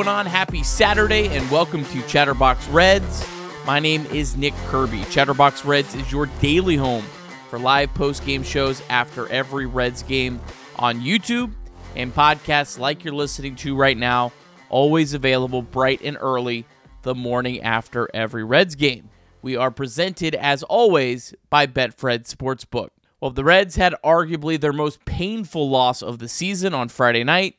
[0.00, 0.24] going on?
[0.24, 3.22] Happy Saturday and welcome to Chatterbox Reds.
[3.66, 5.04] My name is Nick Kirby.
[5.10, 7.04] Chatterbox Reds is your daily home
[7.50, 10.40] for live post game shows after every Reds game
[10.76, 11.52] on YouTube
[11.96, 14.32] and podcasts like you're listening to right now,
[14.70, 16.64] always available bright and early
[17.02, 19.10] the morning after every Reds game.
[19.42, 22.88] We are presented, as always, by Betfred Sportsbook.
[23.20, 27.56] Well, the Reds had arguably their most painful loss of the season on Friday night.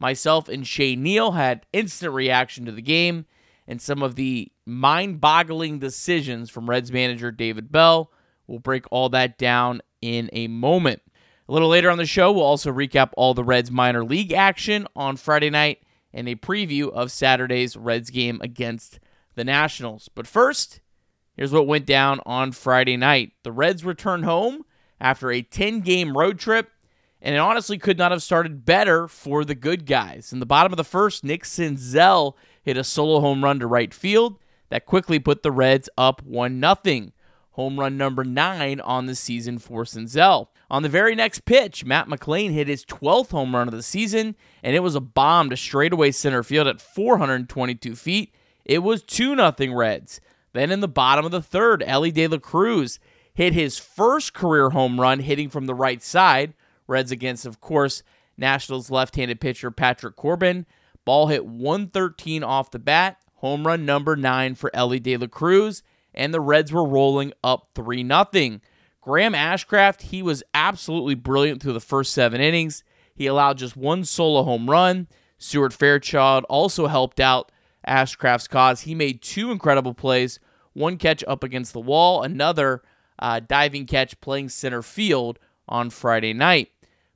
[0.00, 3.26] Myself and Shea Neal had instant reaction to the game
[3.68, 8.10] and some of the mind boggling decisions from Reds manager David Bell.
[8.46, 11.02] We'll break all that down in a moment.
[11.48, 14.88] A little later on the show, we'll also recap all the Reds minor league action
[14.96, 19.00] on Friday night and a preview of Saturday's Reds game against
[19.34, 20.08] the Nationals.
[20.14, 20.80] But first,
[21.36, 23.32] here's what went down on Friday night.
[23.42, 24.64] The Reds returned home
[25.00, 26.70] after a 10 game road trip
[27.22, 30.32] and it honestly could not have started better for the good guys.
[30.32, 33.92] In the bottom of the first, Nick Senzel hit a solo home run to right
[33.92, 34.38] field
[34.70, 37.08] that quickly put the Reds up 1 0.
[37.52, 40.48] Home run number 9 on the season for Senzel.
[40.70, 44.36] On the very next pitch, Matt McLain hit his 12th home run of the season,
[44.62, 48.34] and it was a bomb to straightaway center field at 422 feet.
[48.64, 50.20] It was 2 0 Reds.
[50.52, 52.98] Then in the bottom of the third, Elly De La Cruz
[53.34, 56.54] hit his first career home run hitting from the right side
[56.90, 58.02] Reds against, of course,
[58.36, 60.66] Nationals left handed pitcher Patrick Corbin.
[61.04, 65.82] Ball hit 113 off the bat, home run number nine for Elly De La Cruz,
[66.14, 68.60] and the Reds were rolling up 3 0.
[69.00, 72.84] Graham Ashcraft, he was absolutely brilliant through the first seven innings.
[73.14, 75.08] He allowed just one solo home run.
[75.38, 77.50] Stuart Fairchild also helped out
[77.86, 78.82] Ashcraft's cause.
[78.82, 80.38] He made two incredible plays
[80.72, 82.82] one catch up against the wall, another
[83.18, 86.70] uh, diving catch playing center field on Friday night.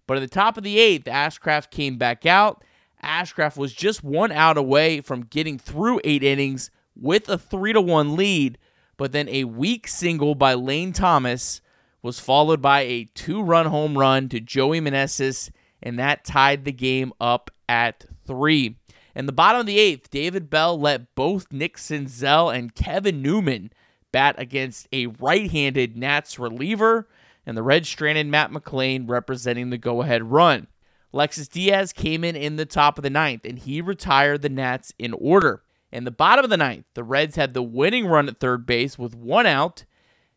[0.07, 2.63] But at the top of the eighth, Ashcraft came back out.
[3.03, 7.81] Ashcraft was just one out away from getting through eight innings with a three to
[7.81, 8.59] one lead,
[8.97, 11.61] but then a weak single by Lane Thomas
[12.03, 15.51] was followed by a two-run home run to Joey Meneses,
[15.83, 18.77] and that tied the game up at three.
[19.15, 23.73] In the bottom of the eighth, David Bell let both Nick Senzel and Kevin Newman
[24.13, 27.09] bat against a right-handed Nats reliever
[27.47, 30.67] and the Reds stranded Matt McLain representing the go ahead run.
[31.13, 34.93] Alexis Diaz came in in the top of the ninth, and he retired the Nats
[34.99, 35.63] in order.
[35.93, 38.99] In the bottom of the ninth, the Reds had the winning run at third base
[38.99, 39.85] with one out,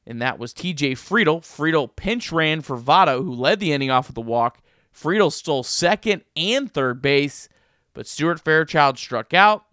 [0.05, 1.41] and that was TJ Friedl.
[1.41, 4.61] Friedl pinch ran for Votto, who led the inning off with a walk.
[4.93, 7.49] Friedl stole second and third base,
[7.93, 9.65] but Stuart Fairchild struck out.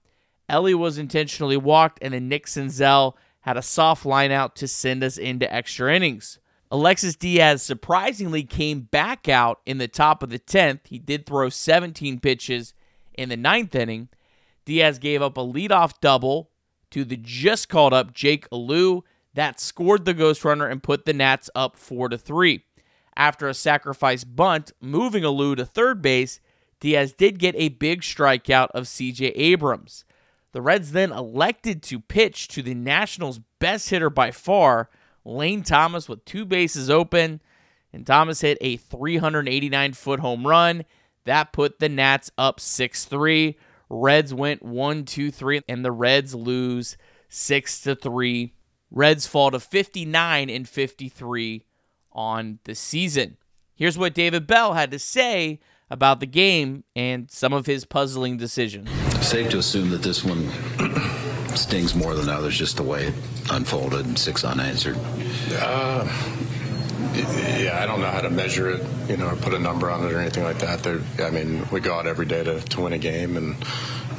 [0.48, 5.04] Ellie was intentionally walked, and then Nick Senzel had a soft line out to send
[5.04, 6.38] us into extra innings.
[6.74, 10.88] Alexis Diaz surprisingly came back out in the top of the 10th.
[10.88, 12.74] He did throw 17 pitches
[13.16, 14.08] in the ninth inning.
[14.64, 16.50] Diaz gave up a leadoff double
[16.90, 19.02] to the just called up Jake Alu.
[19.34, 22.64] That scored the ghost runner and put the Nats up 4 to 3.
[23.16, 26.40] After a sacrifice bunt, moving Alu to third base,
[26.80, 30.04] Diaz did get a big strikeout of CJ Abrams.
[30.50, 34.90] The Reds then elected to pitch to the Nationals' best hitter by far,
[35.24, 37.40] Lane Thomas with two bases open,
[37.92, 40.84] and Thomas hit a 389 foot home run.
[41.24, 43.56] That put the Nats up 6 3.
[43.88, 46.96] Reds went 1 2 3, and the Reds lose
[47.28, 48.52] 6 to 3.
[48.90, 51.64] Reds fall to 59 and 53
[52.12, 53.36] on the season.
[53.74, 55.58] Here's what David Bell had to say
[55.90, 58.88] about the game and some of his puzzling decisions.
[59.26, 60.48] Safe to assume that this one
[61.56, 63.14] stings more than others, just the way it
[63.50, 64.96] unfolded and six unanswered?
[65.52, 66.04] Uh,
[67.14, 70.04] yeah, I don't know how to measure it, you know, or put a number on
[70.04, 70.82] it or anything like that.
[70.82, 73.56] There, I mean, we go out every day to, to win a game, and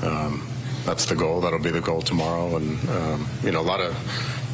[0.04, 0.48] um,
[0.86, 1.42] that's the goal.
[1.42, 2.56] That'll be the goal tomorrow.
[2.56, 3.96] And um, you know, a lot of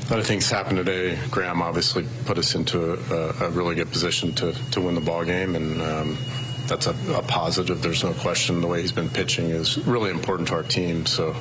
[0.08, 1.18] a lot of things happened today.
[1.30, 5.24] Graham obviously put us into a, a really good position to, to win the ball
[5.24, 6.18] game, and um,
[6.68, 7.82] that's a, a, positive.
[7.82, 8.62] There's no question.
[8.62, 11.06] The way he's been pitching is really important to our team.
[11.06, 11.36] So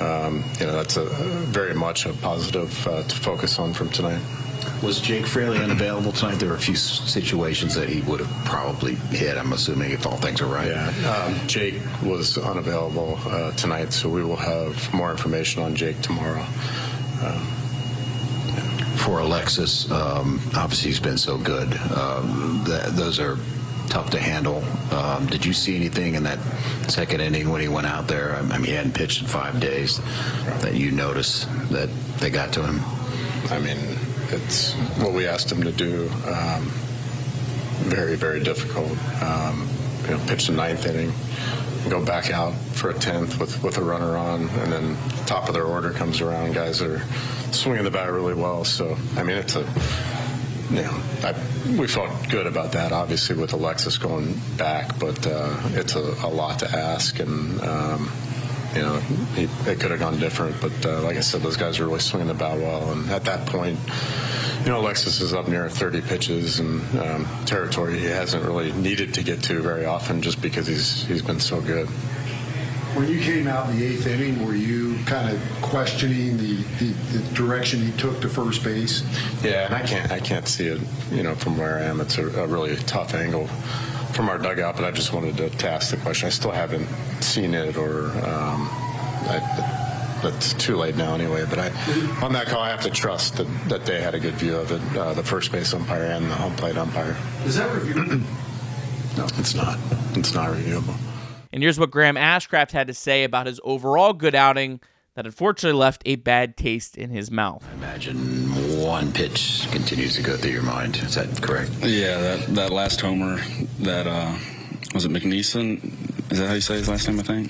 [0.00, 4.20] um, you know, that's a, very much a positive uh, to focus on from tonight.
[4.82, 6.34] Was Jake Fraley unavailable tonight?
[6.38, 9.38] There were a few situations that he would have probably hit.
[9.38, 10.68] I'm assuming if all things are right.
[10.68, 16.00] Yeah, um, Jake was unavailable uh, tonight, so we will have more information on Jake
[16.02, 16.44] tomorrow.
[17.22, 17.40] Uh,
[18.98, 21.72] For Alexis, um, obviously he's been so good.
[21.92, 23.38] Um, th- those are
[23.88, 24.62] tough to handle.
[24.92, 26.38] Um, did you see anything in that
[26.88, 28.34] second inning when he went out there?
[28.34, 30.00] I mean, he hadn't pitched in five days
[30.60, 31.88] that you noticed that
[32.18, 32.80] they got to him.
[33.50, 33.78] I mean,
[34.30, 36.10] it's what we asked him to do.
[36.26, 36.70] Um,
[37.86, 38.90] very, very difficult.
[39.22, 39.68] Um,
[40.02, 41.12] you know, pitched the ninth inning.
[41.88, 44.96] go back out for a tenth with with a runner on, and then
[45.26, 46.54] top of their order comes around.
[46.54, 47.00] Guys are
[47.52, 48.64] swinging the bat really well.
[48.64, 49.62] So I mean, it's a
[50.70, 51.34] you know, I,
[51.78, 56.28] we felt good about that, obviously, with Alexis going back, but uh, it's a, a,
[56.28, 58.10] lot to ask, and um,
[58.74, 58.96] you know,
[59.34, 60.60] he, it could have gone different.
[60.60, 63.24] But uh, like I said, those guys are really swinging the bat well, and at
[63.24, 63.78] that point,
[64.60, 69.14] you know, Alexis is up near 30 pitches and um, territory he hasn't really needed
[69.14, 71.88] to get to very often, just because he's he's been so good.
[72.96, 76.92] When you came out in the eighth inning, were you kind of questioning the, the,
[77.12, 79.02] the, direction he took to first base?
[79.44, 82.00] Yeah, and I can't I can't see it, you know, from where I am.
[82.00, 83.48] It's a, a really tough angle
[84.14, 86.26] from our dugout, but I just wanted to, to, ask the question.
[86.26, 86.88] I still haven't
[87.20, 88.66] seen it, or um,
[89.28, 91.44] I, it's too late now anyway.
[91.48, 91.66] But I,
[92.22, 94.72] on that call, I have to trust that, that they had a good view of
[94.72, 97.14] it, uh, the first base umpire and the home plate umpire.
[97.44, 98.20] Is that reviewable?
[99.18, 99.78] no, it's not.
[100.14, 100.96] It's not reviewable.
[101.56, 104.78] And here's what Graham Ashcraft had to say about his overall good outing
[105.14, 107.66] that unfortunately left a bad taste in his mouth.
[107.66, 108.18] I imagine
[108.78, 110.96] one pitch continues to go through your mind.
[110.96, 111.70] Is that correct?
[111.80, 113.40] Yeah, that, that last homer,
[113.78, 114.36] that uh,
[114.92, 116.30] was it McNeeson?
[116.30, 117.20] Is that how you say his last name?
[117.20, 117.48] I think.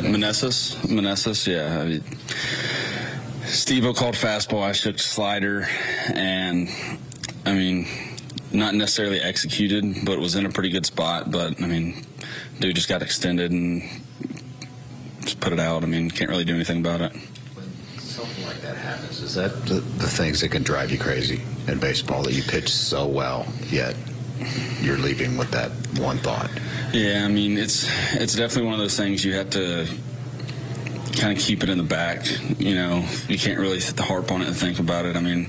[0.00, 0.76] Meneses.
[0.86, 1.46] Meneses.
[1.46, 1.78] Yeah.
[1.78, 2.02] I mean,
[3.44, 4.62] Steve called fastball.
[4.62, 5.68] I shook slider,
[6.14, 6.70] and
[7.44, 7.86] I mean,
[8.50, 11.30] not necessarily executed, but was in a pretty good spot.
[11.30, 12.06] But I mean,
[12.58, 13.82] dude just got extended and
[15.20, 15.82] just put it out.
[15.82, 17.12] I mean, can't really do anything about it.
[17.98, 19.20] Something like that happens.
[19.20, 22.68] Is that the, the things that can drive you crazy in baseball that you pitch
[22.68, 23.96] so well, yet
[24.80, 26.50] you're leaving with that one thought?
[26.92, 29.86] Yeah, I mean, it's it's definitely one of those things you have to
[31.18, 32.26] kind of keep it in the back.
[32.58, 35.16] You know, you can't really sit the harp on it and think about it.
[35.16, 35.48] I mean,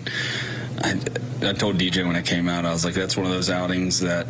[0.82, 1.00] I,
[1.42, 4.00] I told DJ when I came out, I was like, that's one of those outings
[4.02, 4.28] that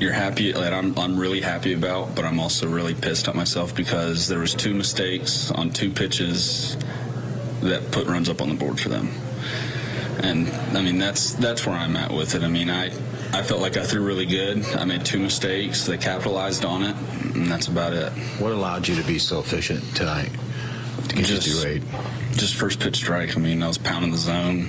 [0.00, 3.74] you're happy that I'm I'm really happy about, but I'm also really pissed at myself
[3.74, 6.76] because there was two mistakes on two pitches
[7.60, 9.10] that put runs up on the board for them.
[10.22, 12.42] And I mean that's that's where I'm at with it.
[12.42, 12.86] I mean I
[13.32, 14.64] I felt like I threw really good.
[14.74, 15.84] I made two mistakes.
[15.84, 16.96] They capitalized on it,
[17.34, 18.10] and that's about it.
[18.40, 20.30] What allowed you to be so efficient tonight?
[21.10, 21.82] To get just, you eight?
[22.32, 23.36] Just first pitch strike.
[23.36, 24.66] I mean, I was pounding the zone,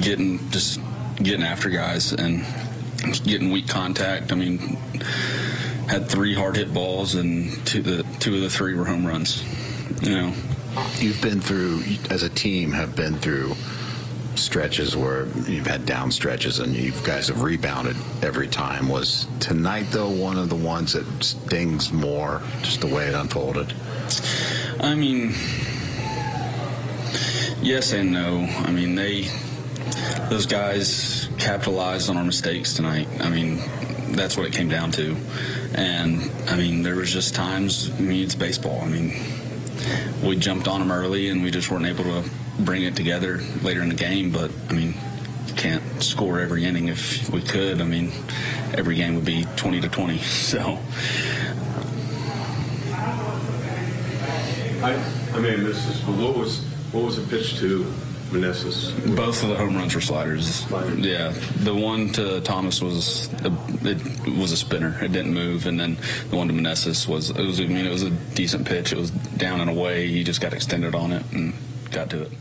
[0.00, 0.80] getting just
[1.16, 2.44] getting after guys, and
[3.24, 4.32] getting weak contact.
[4.32, 4.58] I mean,
[5.88, 9.44] had three hard hit balls, and two, the, two of the three were home runs.
[10.02, 10.32] You know,
[10.98, 13.54] you've been through as a team have been through
[14.38, 18.88] stretches where you've had down stretches and you guys have rebounded every time.
[18.88, 23.72] Was tonight though one of the ones that stings more, just the way it unfolded?
[24.80, 25.30] I mean,
[27.62, 28.46] yes and no.
[28.58, 29.28] I mean they
[30.30, 33.08] those guys capitalized on our mistakes tonight.
[33.20, 33.60] I mean,
[34.16, 35.16] that's what it came down to.
[35.74, 37.90] And I mean, there was just times.
[37.90, 38.80] I mean, it's baseball.
[38.80, 39.12] I mean,
[40.24, 42.28] we jumped on them early, and we just weren't able to
[42.60, 44.30] bring it together later in the game.
[44.30, 44.94] But I mean,
[45.56, 47.80] can't score every inning if we could.
[47.80, 48.12] I mean,
[48.74, 50.18] every game would be 20 to 20.
[50.46, 50.78] So.
[54.82, 54.92] I,
[55.32, 56.60] I mean, this is what was
[56.92, 57.90] what was the pitch to
[58.30, 59.16] Meneses?
[59.16, 60.46] Both of the home runs were sliders.
[60.46, 60.98] sliders.
[60.98, 63.52] Yeah, the one to Thomas was a,
[63.84, 64.98] it was a spinner.
[65.02, 65.96] It didn't move, and then
[66.30, 68.92] the one to Meneses was it was I mean it was a decent pitch.
[68.92, 70.08] It was down and away.
[70.08, 71.54] He just got extended on it and
[71.90, 72.32] got to it.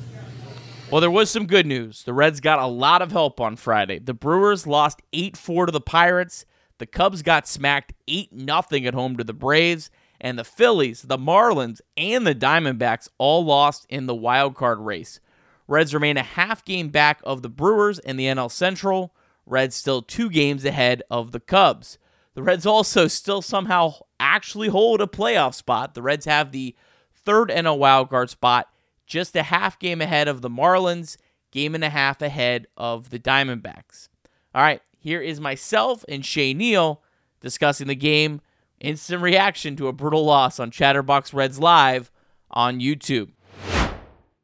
[0.92, 2.04] Well, there was some good news.
[2.04, 4.00] The Reds got a lot of help on Friday.
[4.00, 6.46] The Brewers lost 8 4 to the Pirates.
[6.78, 9.90] The Cubs got smacked 8 0 at home to the Braves.
[10.22, 15.20] And the Phillies, the Marlins, and the Diamondbacks all lost in the wild card race.
[15.68, 19.16] Reds remain a half game back of the Brewers in the NL Central.
[19.46, 21.98] Reds still two games ahead of the Cubs.
[22.34, 25.94] The Reds also still somehow actually hold a playoff spot.
[25.94, 26.76] The Reds have the
[27.14, 28.70] third NL wildcard spot,
[29.06, 31.18] just a half game ahead of the Marlins,
[31.52, 34.10] game and a half ahead of the Diamondbacks.
[34.54, 37.02] All right, here is myself and Shea Neal
[37.40, 38.42] discussing the game.
[38.80, 42.12] Instant reaction to a brutal loss on Chatterbox Reds Live
[42.52, 43.32] on YouTube.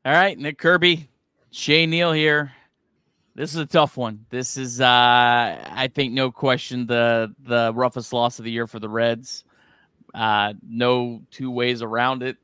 [0.03, 1.09] All right, Nick Kirby,
[1.51, 2.53] Shea Neal here.
[3.35, 4.25] This is a tough one.
[4.29, 8.79] This is, uh, I think, no question the the roughest loss of the year for
[8.79, 9.43] the Reds.
[10.13, 12.37] Uh, no two ways around it.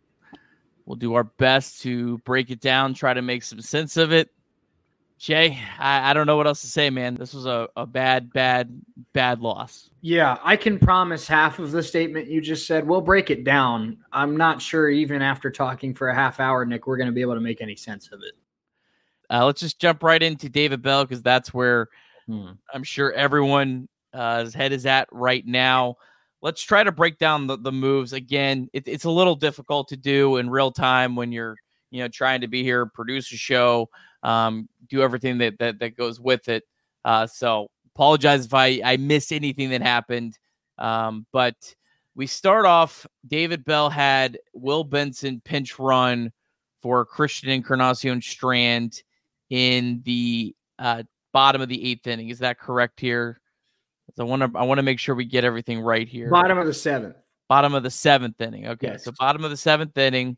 [0.86, 4.30] We'll do our best to break it down, try to make some sense of it.
[5.18, 7.16] Jay, I, I don't know what else to say, man.
[7.16, 8.82] This was a, a bad, bad,
[9.14, 9.90] bad loss.
[10.02, 12.88] Yeah, I can promise half of the statement you just said.
[12.88, 13.98] We'll break it down.
[14.14, 17.22] I'm not sure, even after talking for a half hour, Nick, we're going to be
[17.22, 18.36] able to make any sense of it.
[19.29, 21.88] Uh, let's just jump right into David Bell because that's where
[22.27, 22.51] hmm.
[22.74, 25.96] I'm sure everyone's uh, head is at right now.
[26.41, 28.69] let's try to break down the, the moves again.
[28.74, 31.55] It, it's a little difficult to do in real time when you're
[31.91, 33.89] you know trying to be here, produce a show,
[34.24, 36.63] um, do everything that that, that goes with it.
[37.05, 40.38] Uh, so apologize if I I missed anything that happened.
[40.77, 41.55] Um, but
[42.15, 43.05] we start off.
[43.27, 46.31] David Bell had Will Benson pinch run
[46.81, 49.03] for Christian Encarnacion Strand
[49.50, 52.30] in the uh, bottom of the eighth inning.
[52.30, 53.39] Is that correct here?
[54.20, 56.30] I want to I want to make sure we get everything right here.
[56.30, 57.18] Bottom of the seventh.
[57.50, 58.68] Bottom of the seventh inning.
[58.68, 59.04] Okay, Yes.
[59.04, 60.38] so bottom of the seventh inning,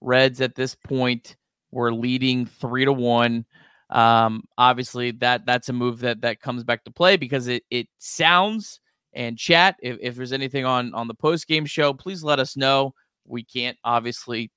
[0.00, 1.36] Reds at this point
[1.70, 3.44] were leading three to one.
[3.90, 7.88] Um, obviously that that's a move that that comes back to play because it it
[7.98, 8.80] sounds
[9.14, 9.76] and chat.
[9.80, 12.92] If, if there's anything on on the post game show, please let us know.
[13.24, 14.50] We can't obviously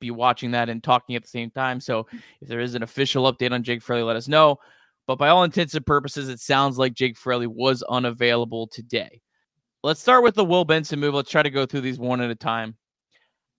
[0.00, 1.80] be watching that and talking at the same time.
[1.80, 2.06] So
[2.40, 4.58] if there is an official update on Jake Fraley, let us know.
[5.06, 9.20] But by all intents and purposes, it sounds like Jake Fraley was unavailable today.
[9.82, 11.14] Let's start with the Will Benson move.
[11.14, 12.76] Let's try to go through these one at a time.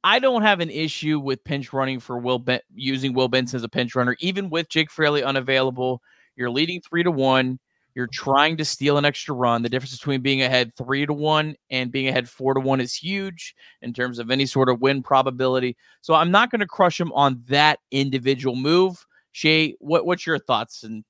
[0.03, 3.63] I don't have an issue with pinch running for Will ben- using Will Benson as
[3.63, 6.01] a pinch runner, even with Jake Fraley unavailable.
[6.35, 7.59] You're leading three to one.
[7.95, 9.61] You're trying to steal an extra run.
[9.61, 12.93] The difference between being ahead three to one and being ahead four to one is
[12.93, 15.77] huge in terms of any sort of win probability.
[16.01, 19.05] So I'm not going to crush him on that individual move.
[19.31, 21.05] Shea, what what's your thoughts and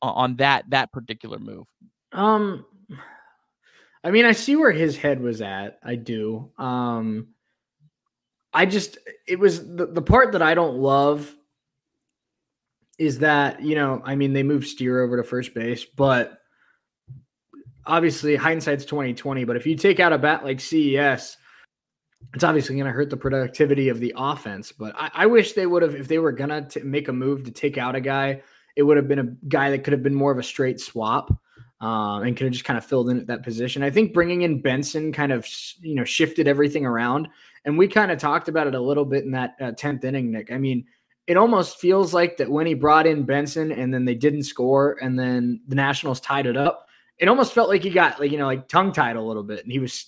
[0.00, 1.66] on that that particular move?
[2.12, 2.66] Um,
[4.04, 5.78] I mean, I see where his head was at.
[5.82, 6.50] I do.
[6.56, 7.28] Um,
[8.52, 11.34] I just it was the, the part that I don't love
[13.02, 16.38] is that you know I mean they moved Steer over to first base, but
[17.84, 19.44] obviously hindsight's twenty twenty.
[19.44, 21.36] But if you take out a bat like CES,
[22.32, 24.70] it's obviously going to hurt the productivity of the offense.
[24.70, 27.50] But I, I wish they would have if they were gonna make a move to
[27.50, 28.42] take out a guy,
[28.76, 31.28] it would have been a guy that could have been more of a straight swap
[31.80, 33.82] um, and could have just kind of filled in at that position.
[33.82, 35.44] I think bringing in Benson kind of
[35.80, 37.26] you know shifted everything around,
[37.64, 40.30] and we kind of talked about it a little bit in that uh, tenth inning,
[40.30, 40.52] Nick.
[40.52, 40.86] I mean,
[41.26, 44.98] it almost feels like that when he brought in Benson and then they didn't score,
[45.00, 46.88] and then the Nationals tied it up.
[47.18, 49.62] It almost felt like he got like you know like tongue tied a little bit,
[49.62, 50.06] and he was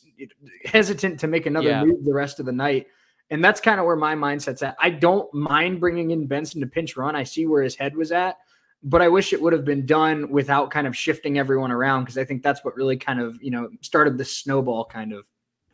[0.64, 1.84] hesitant to make another Yeah.
[1.84, 2.86] move the rest of the night.
[3.30, 4.76] And that's kind of where my mindset's at.
[4.80, 7.16] I don't mind bringing in Benson to pinch run.
[7.16, 8.36] I see where his head was at
[8.84, 12.18] but I wish it would have been done without kind of shifting everyone around because
[12.18, 15.26] I think that's what really kind of you know started the snowball kind of.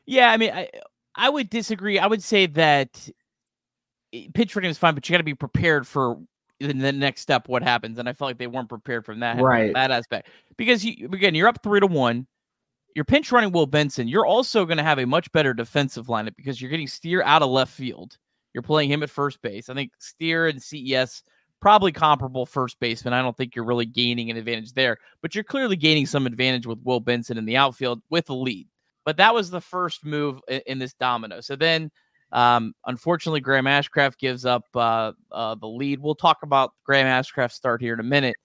[0.06, 0.70] Yeah, I mean, I
[1.16, 1.98] I would disagree.
[1.98, 3.08] I would say that
[4.34, 6.18] pitch running is fine, but you got to be prepared for
[6.58, 7.48] the, the next step.
[7.48, 7.98] What happens?
[7.98, 9.72] And I felt like they weren't prepared from that Right.
[9.74, 12.26] that aspect because you again you're up three to one.
[12.94, 14.08] You're pinch running Will Benson.
[14.08, 17.40] You're also going to have a much better defensive lineup because you're getting Steer out
[17.40, 18.18] of left field.
[18.52, 19.68] You're playing him at first base.
[19.68, 21.22] I think Steer and CES
[21.60, 23.14] probably comparable first baseman.
[23.14, 26.66] I don't think you're really gaining an advantage there, but you're clearly gaining some advantage
[26.66, 28.66] with Will Benson in the outfield with a lead.
[29.04, 31.40] But that was the first move in, in this domino.
[31.40, 31.90] So then,
[32.32, 36.00] um, unfortunately, Graham Ashcraft gives up uh, uh, the lead.
[36.00, 38.36] We'll talk about Graham Ashcraft's start here in a minute.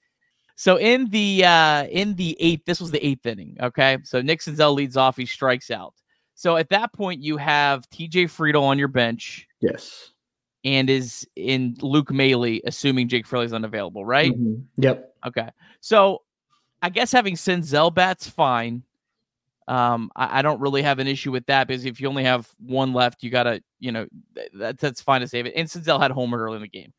[0.55, 3.57] So in the uh, in the eighth, this was the eighth inning.
[3.61, 5.17] Okay, so Nick Senzel leads off.
[5.17, 5.93] He strikes out.
[6.33, 8.25] So at that point, you have T.J.
[8.25, 10.11] Friedl on your bench Yes.
[10.63, 14.33] and is in Luke Maile, assuming Jake Fraley's unavailable, right?
[14.33, 14.63] Mhm.
[14.77, 15.13] Yep.
[15.27, 15.49] Okay.
[15.79, 16.23] So
[16.81, 18.83] I guess having Senzel bats fine.
[19.67, 22.47] Um, I, I don't really have an issue with that because if you only have
[22.59, 24.05] one left, you gotta, you know,
[24.35, 25.53] th- that's that's fine to save it.
[25.55, 26.93] And Senzel had homer early in the game.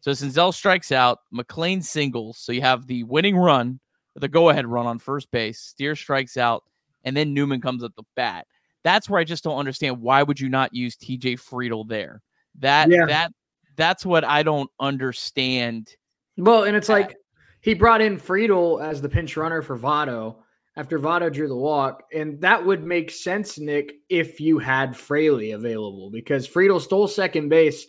[0.00, 2.38] So Senzel strikes out, McLain singles.
[2.38, 3.80] So you have the winning run,
[4.16, 5.60] the go-ahead run on first base.
[5.60, 6.64] Steer strikes out,
[7.04, 8.46] and then Newman comes up the bat.
[8.84, 12.20] That's where I just don't understand why would you not use TJ Friedl there?
[12.58, 13.06] That Yeah.
[13.06, 13.32] that
[13.76, 15.94] that's what I don't understand.
[16.36, 17.16] Well, and it's like
[17.60, 20.36] he brought in Friedl as the pinch runner for Votto
[20.76, 25.52] after Votto drew the walk, and that would make sense, Nick, if you had Fraley
[25.52, 27.86] available because Friedl stole second base.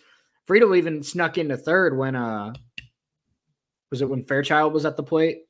[0.47, 2.53] Friedl even snuck into third when uh
[3.89, 5.43] was it when Fairchild was at the plate?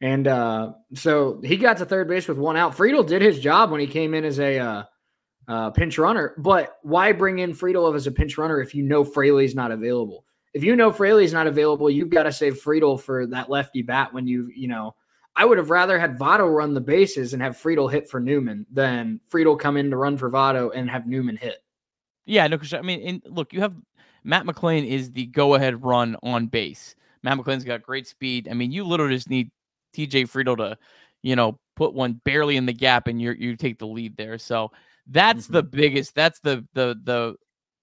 [0.00, 2.76] And uh so he got to third base with one out.
[2.76, 4.82] Friedl did his job when he came in as a uh,
[5.48, 9.02] uh, pinch runner, but why bring in Friedl as a pinch runner if you know
[9.02, 10.26] Fraley's not available?
[10.54, 14.12] if you know Fraley's not available, you've got to save Friedl for that lefty bat
[14.12, 14.94] when you, you know,
[15.38, 18.66] I would have rather had Votto run the bases and have Friedl hit for Newman
[18.72, 21.62] than Friedl come in to run for Votto and have Newman hit.
[22.26, 23.74] Yeah, no, 'cause, I mean, and look, you have
[24.24, 26.96] Matt McLain is the go-ahead run on base.
[27.22, 28.48] Matt McLain's got great speed.
[28.50, 29.50] I mean, you literally just need
[29.94, 30.76] TJ Friedl to,
[31.22, 34.38] you know, put one barely in the gap, and you you take the lead there.
[34.38, 34.72] So
[35.06, 36.14] that's the biggest.
[36.16, 37.36] That's the the the.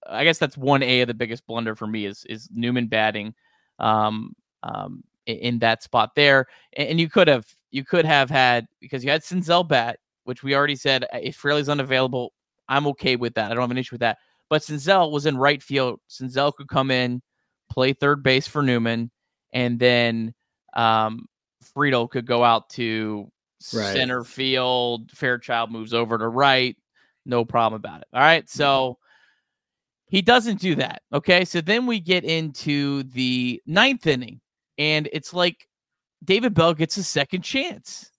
[0.08, 3.34] I guess that's one A of the biggest blunder for me is is Newman batting,
[3.78, 6.46] um, um, in that spot there.
[6.76, 10.54] And, you could have you could have had because you had Senzel bat, which we
[10.54, 12.32] already said uh, if Fraley's unavailable,
[12.68, 13.50] I'm okay with that.
[13.50, 14.18] I don't have an issue with that.
[14.48, 16.00] But Senzel was in right field.
[16.08, 17.20] Senzel could come in,
[17.70, 19.10] play third base for Newman,
[19.52, 20.34] and then
[20.74, 21.26] um,
[21.74, 23.30] Friedl could go out to
[23.74, 23.92] right.
[23.92, 25.10] center field.
[25.12, 26.76] Fairchild moves over to right.
[27.24, 28.08] No problem about it.
[28.12, 28.48] All right.
[28.48, 28.98] So
[30.06, 31.02] he doesn't do that.
[31.12, 31.44] Okay.
[31.44, 34.40] So then we get into the ninth inning,
[34.78, 35.68] and it's like
[36.24, 38.10] David Bell gets a second chance.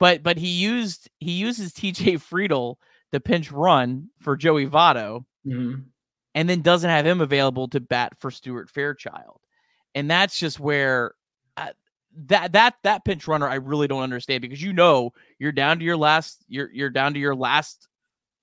[0.00, 2.76] But but he used he uses TJ Friedl
[3.12, 5.82] the pinch run for Joey Votto, mm-hmm.
[6.34, 9.40] and then doesn't have him available to bat for Stuart Fairchild.
[9.94, 11.14] And that's just where
[11.56, 11.70] uh,
[12.26, 15.84] that that that pinch runner I really don't understand because you know you're down to
[15.84, 17.86] your last you're you're down to your last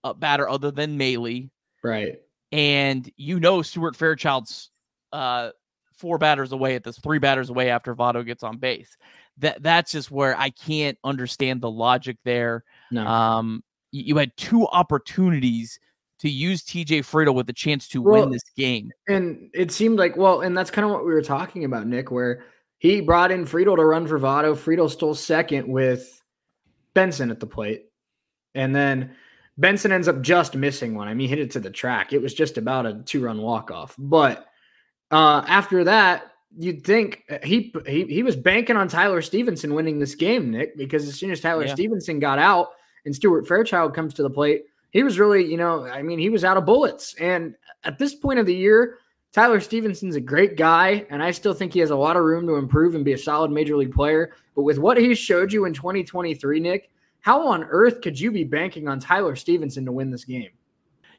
[0.04, 1.50] uh, batter other than Maile,
[1.84, 2.20] right?
[2.54, 4.72] And you know Stuart Fairchild's
[5.12, 5.52] uh,
[6.02, 8.98] four batters away at this, three batters away after Votto gets on base.
[9.38, 12.64] That that's just where I can't understand the logic there.
[12.92, 13.06] No.
[13.06, 15.80] Um, you, you had two opportunities
[16.20, 18.92] to use TJ Friedl with a chance to well, win this game.
[19.08, 22.12] And it seemed like, well, and that's kind of what we were talking about, Nick,
[22.12, 22.44] where
[22.78, 24.56] he brought in Friedl to run for Votto.
[24.56, 26.22] Friedl stole second with
[26.94, 27.86] Benson at the plate.
[28.54, 29.16] And then
[29.58, 31.08] Benson ends up just missing one.
[31.08, 32.14] I mean, he hit it to the track.
[32.14, 33.96] It was just about a two run walk off.
[33.98, 34.48] But
[35.12, 40.00] uh, after that, you'd think uh, he, he he was banking on Tyler Stephenson winning
[40.00, 41.74] this game, Nick, because as soon as Tyler yeah.
[41.74, 42.72] Stephenson got out
[43.06, 46.30] and Stuart Fairchild comes to the plate, he was really, you know, I mean, he
[46.30, 47.14] was out of bullets.
[47.16, 48.98] And at this point of the year,
[49.32, 52.46] Tyler Stephenson's a great guy, and I still think he has a lot of room
[52.48, 54.34] to improve and be a solid major league player.
[54.56, 56.90] But with what he showed you in 2023, Nick,
[57.22, 60.50] how on earth could you be banking on Tyler Stephenson to win this game?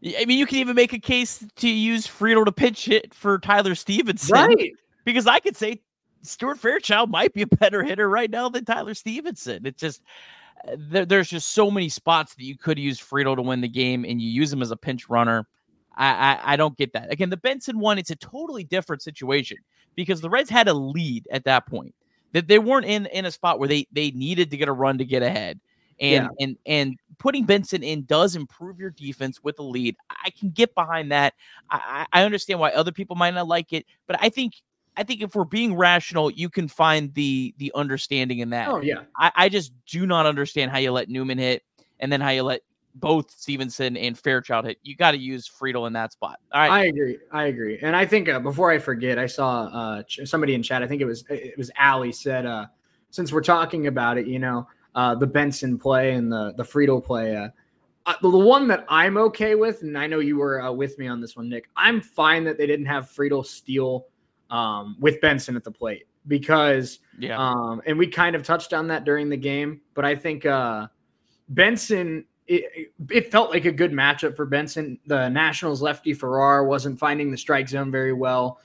[0.04, 3.38] I mean, you can even make a case to use Friedl to pitch it for
[3.38, 4.72] Tyler Stephenson, Right.
[5.04, 5.80] Because I could say
[6.22, 9.66] Stuart Fairchild might be a better hitter right now than Tyler Stephenson.
[9.66, 10.02] It's just
[10.66, 13.68] uh, there, there's just so many spots that you could use Friedl to win the
[13.68, 15.46] game, and you use him as a pinch runner.
[15.96, 17.12] I, I, I don't get that.
[17.12, 19.58] Again, the Benson one, it's a totally different situation
[19.94, 21.94] because the Reds had a lead at that point.
[22.32, 24.98] That they weren't in in a spot where they they needed to get a run
[24.98, 25.60] to get ahead.
[26.00, 26.44] And yeah.
[26.46, 29.94] and and putting Benson in does improve your defense with a lead.
[30.10, 31.34] I can get behind that.
[31.70, 34.54] I, I understand why other people might not like it, but I think
[34.96, 38.68] I think if we're being rational, you can find the the understanding in that.
[38.68, 39.02] Oh yeah.
[39.16, 41.62] I, I just do not understand how you let Newman hit
[42.00, 42.62] and then how you let
[42.96, 44.78] both Stephenson and Fairchild hit.
[44.82, 46.40] You got to use Friedl in that spot.
[46.50, 46.72] All right.
[46.72, 47.18] I agree.
[47.30, 47.78] I agree.
[47.82, 50.82] And I think uh, before I forget, I saw uh, ch- somebody in chat.
[50.82, 52.66] I think it was it was Ali said, uh,
[53.10, 57.04] since we're talking about it, you know, uh, the Benson play and the the Friedl
[57.04, 57.36] play.
[57.36, 57.48] Uh,
[58.04, 61.06] uh, the one that I'm okay with, and I know you were uh, with me
[61.06, 61.68] on this one, Nick.
[61.76, 64.06] I'm fine that they didn't have Friedl steal
[64.50, 67.38] um, with Benson at the plate because, yeah.
[67.38, 70.88] Um, and we kind of touched on that during the game, but I think uh,
[71.48, 74.98] Benson it, it felt like a good matchup for Benson.
[75.06, 78.60] The Nationals lefty Ferrer wasn't finding the strike zone very well.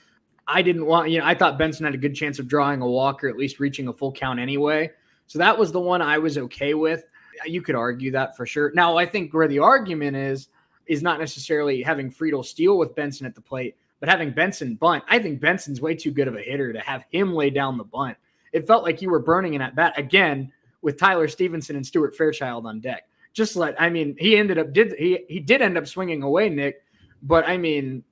[0.47, 2.87] I didn't want, you know, I thought Benson had a good chance of drawing a
[2.87, 4.91] walk or at least reaching a full count anyway.
[5.27, 7.05] So that was the one I was okay with.
[7.45, 8.71] You could argue that for sure.
[8.73, 10.47] Now, I think where the argument is,
[10.87, 15.03] is not necessarily having Friedl steal with Benson at the plate, but having Benson bunt.
[15.07, 17.83] I think Benson's way too good of a hitter to have him lay down the
[17.83, 18.17] bunt.
[18.53, 22.15] It felt like you were burning an at bat again with Tyler Stephenson and Stuart
[22.15, 23.03] Fairchild on deck
[23.37, 26.49] just let I mean he ended up did he he did end up swinging away
[26.49, 26.83] Nick,
[27.21, 28.03] but I mean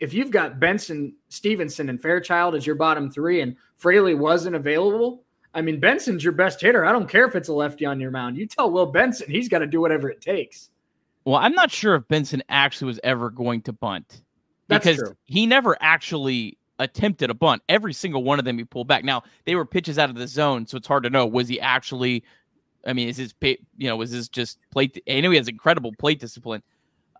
[0.00, 5.22] if you've got Benson, Stephenson, and Fairchild as your bottom three, and Fraley wasn't available,
[5.54, 6.84] I mean Benson's your best hitter.
[6.84, 8.36] I don't care if it's a lefty on your mound.
[8.36, 10.70] You tell Will Benson he's got to do whatever it takes.
[11.24, 14.22] Well, I'm not sure if Benson actually was ever going to bunt
[14.68, 17.62] because he never actually attempted a bunt.
[17.68, 19.04] Every single one of them he pulled back.
[19.04, 21.60] Now they were pitches out of the zone, so it's hard to know was he
[21.60, 22.24] actually
[22.86, 23.56] I mean, is his you
[23.88, 25.02] know was this just plate?
[25.08, 26.62] I know he has incredible plate discipline,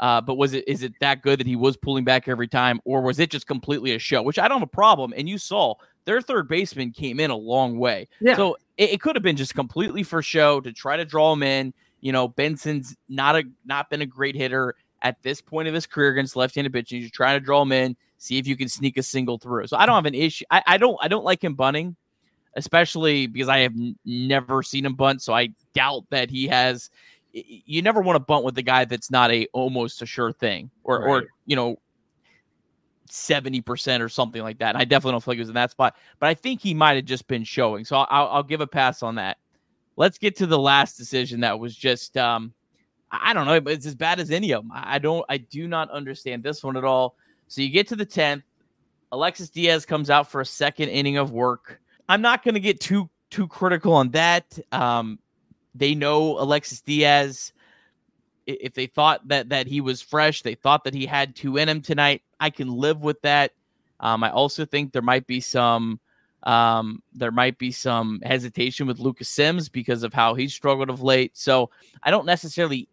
[0.01, 2.81] uh, but was it is it that good that he was pulling back every time,
[2.85, 4.23] or was it just completely a show?
[4.23, 5.14] Which I don't have a problem.
[5.16, 8.37] And you saw their third baseman came in a long way, yeah.
[8.37, 11.43] so it, it could have been just completely for show to try to draw him
[11.43, 11.73] in.
[12.01, 15.87] You know, Benson's not a not been a great hitter at this point of his
[15.87, 17.01] career against left-handed pitching.
[17.01, 19.67] You're trying to draw him in, see if you can sneak a single through.
[19.67, 20.45] So I don't have an issue.
[20.51, 21.97] I, I don't I don't like him bunting
[22.57, 25.23] especially because I have n- never seen him bunt.
[25.23, 26.90] So I doubt that he has.
[27.33, 30.71] You never want to bunt with the guy that's not a almost a sure thing,
[30.85, 31.09] or right.
[31.09, 31.79] or you know,
[33.11, 34.71] seventy percent or something like that.
[34.71, 36.75] And I definitely don't feel like he was in that spot, but I think he
[36.75, 37.85] might have just been showing.
[37.85, 39.38] So I'll, I'll give a pass on that.
[39.97, 42.17] Let's get to the last decision that was just.
[42.17, 42.53] um
[43.17, 44.73] I don't know, it's as bad as any of them.
[44.75, 47.17] I don't, I do not understand this one at all.
[47.47, 48.43] So you get to the 10th.
[49.12, 51.81] Alexis Diaz comes out for a second inning of work.
[52.09, 54.59] I'm not going to get too too critical on that.
[54.73, 55.21] Um,
[55.77, 57.53] they know Alexis Diaz.
[58.47, 61.69] If they thought that that he was fresh, they thought that he had two in
[61.69, 62.23] him tonight.
[62.41, 63.53] I can live with that.
[64.01, 66.01] Um, I also think there might be some
[66.43, 71.03] um, there might be some hesitation with Lucas Sims because of how he struggled of
[71.03, 71.37] late.
[71.37, 71.71] So
[72.03, 72.89] I don't necessarily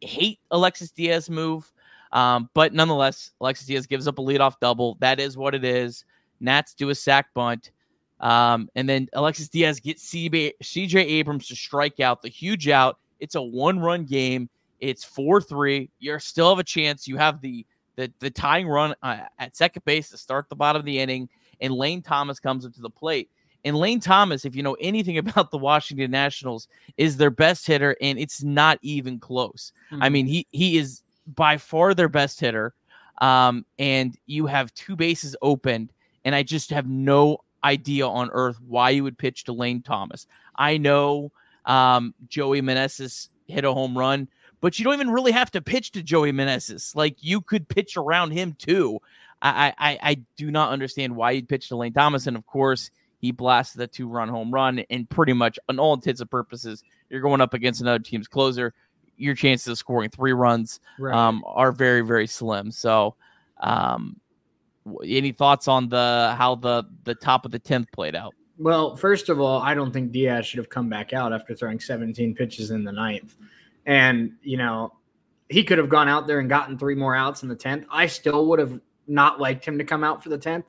[0.00, 1.70] hate Alexis Diaz move,
[2.12, 4.96] um, but nonetheless, Alexis Diaz gives up a leadoff double.
[5.00, 6.04] That is what it is.
[6.40, 7.70] Nats do a sac bunt.
[8.20, 12.98] Um, and then Alexis Diaz gets CJ Abrams to strike out the huge out.
[13.20, 14.48] It's a one run game.
[14.80, 15.90] It's 4 3.
[15.98, 17.08] You still have a chance.
[17.08, 20.80] You have the the, the tying run uh, at second base to start the bottom
[20.80, 21.28] of the inning
[21.60, 23.30] and Lane Thomas comes up to the plate.
[23.64, 27.96] And Lane Thomas, if you know anything about the Washington Nationals, is their best hitter,
[28.00, 29.72] and it's not even close.
[29.90, 30.02] Mm-hmm.
[30.02, 31.02] I mean, he he is
[31.34, 32.74] by far their best hitter.
[33.20, 35.92] Um, and you have two bases opened,
[36.24, 40.26] and I just have no idea on earth why you would pitch to Lane Thomas.
[40.56, 41.30] I know
[41.64, 44.28] um, Joey Meneses hit a home run,
[44.64, 46.96] but you don't even really have to pitch to Joey Meneses.
[46.96, 48.98] Like you could pitch around him too.
[49.42, 52.26] I, I, I do not understand why you'd pitch to Lane Thomas.
[52.26, 54.78] And of course, he blasted a two run home run.
[54.88, 58.72] And pretty much, on all intents and purposes, you're going up against another team's closer.
[59.18, 61.14] Your chances of scoring three runs right.
[61.14, 62.70] um, are very, very slim.
[62.70, 63.16] So,
[63.60, 64.18] um,
[65.04, 68.32] any thoughts on the how the the top of the tenth played out?
[68.56, 71.80] Well, first of all, I don't think Diaz should have come back out after throwing
[71.80, 73.36] 17 pitches in the ninth.
[73.86, 74.92] And, you know,
[75.48, 77.86] he could have gone out there and gotten three more outs in the 10th.
[77.90, 80.64] I still would have not liked him to come out for the 10th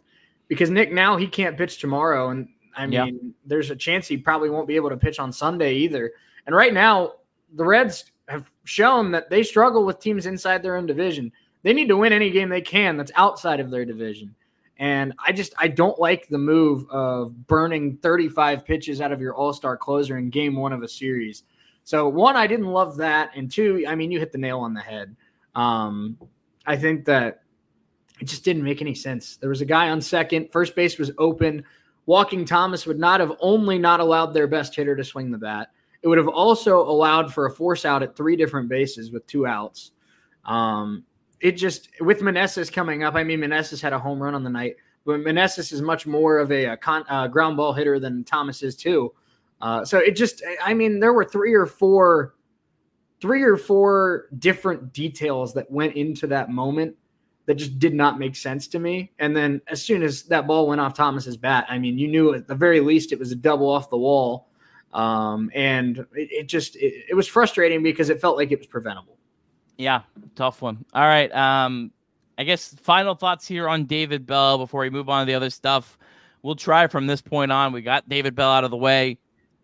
[0.47, 3.31] because Nick now he can't pitch tomorrow and I mean yeah.
[3.45, 6.11] there's a chance he probably won't be able to pitch on Sunday either.
[6.45, 7.13] And right now
[7.53, 11.31] the Reds have shown that they struggle with teams inside their own division.
[11.63, 14.35] They need to win any game they can that's outside of their division.
[14.77, 19.33] And I just I don't like the move of burning 35 pitches out of your
[19.33, 21.43] all-star closer in game 1 of a series.
[21.85, 24.73] So one, I didn't love that, and two, I mean, you hit the nail on
[24.73, 25.15] the head.
[25.53, 26.17] Um,
[26.65, 27.43] I think that
[28.19, 29.37] it just didn't make any sense.
[29.37, 31.63] There was a guy on second, first base was open.
[32.07, 35.69] Walking Thomas would not have only not allowed their best hitter to swing the bat,
[36.01, 39.45] it would have also allowed for a force out at three different bases with two
[39.45, 39.91] outs.
[40.43, 41.03] Um,
[41.39, 43.13] it just with Meneses coming up.
[43.13, 46.39] I mean, Meneses had a home run on the night, but Meneses is much more
[46.39, 49.13] of a, a con, uh, ground ball hitter than Thomas is too.
[49.61, 52.35] Uh, so it just, I mean, there were three or four,
[53.21, 56.95] three or four different details that went into that moment
[57.45, 59.11] that just did not make sense to me.
[59.19, 62.33] And then as soon as that ball went off Thomas's bat, I mean, you knew
[62.33, 64.47] at the very least it was a double off the wall.
[64.93, 68.67] Um, and it, it just it, it, was frustrating because it felt like it was
[68.67, 69.17] preventable.
[69.77, 70.03] Yeah,
[70.35, 70.85] tough one.
[70.93, 71.29] All right.
[71.35, 71.91] Um,
[72.37, 75.49] I guess final thoughts here on David Bell before we move on to the other
[75.49, 75.97] stuff.
[76.43, 77.73] We'll try from this point on.
[77.73, 79.17] We got David Bell out of the way.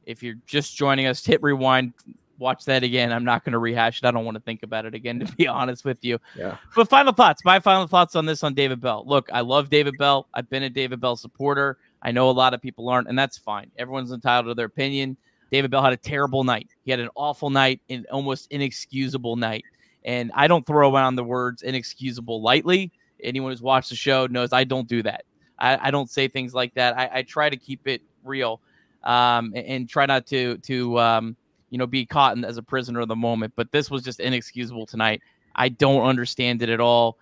[0.05, 1.93] If you're just joining us, hit rewind,
[2.41, 3.13] watch that again.
[3.13, 4.05] I'm not going to rehash it.
[4.05, 6.19] I don't want to think about it again, to be honest with you.
[6.35, 6.57] Yeah.
[6.75, 7.45] But final thoughts.
[7.45, 9.03] My final thoughts on this on David Bell.
[9.05, 10.27] Look, I love David Bell.
[10.33, 11.77] I've been a David Bell supporter.
[12.01, 13.71] I know a lot of people aren't, and that's fine.
[13.77, 15.15] Everyone's entitled to their opinion.
[15.51, 16.69] David Bell had a terrible night.
[16.83, 19.63] He had an awful night, an almost inexcusable night.
[20.03, 22.91] And I don't throw around the words inexcusable lightly.
[23.21, 25.25] Anyone who's watched the show knows I don't do that.
[25.59, 26.97] I, I don't say things like that.
[26.97, 28.61] I, I try to keep it real
[29.03, 31.35] um, and, and, try not to to um,
[31.71, 33.53] you know, be caught in, as a prisoner of the moment.
[33.55, 35.21] But this was just inexcusable tonight.
[35.55, 37.17] I don't understand it at all.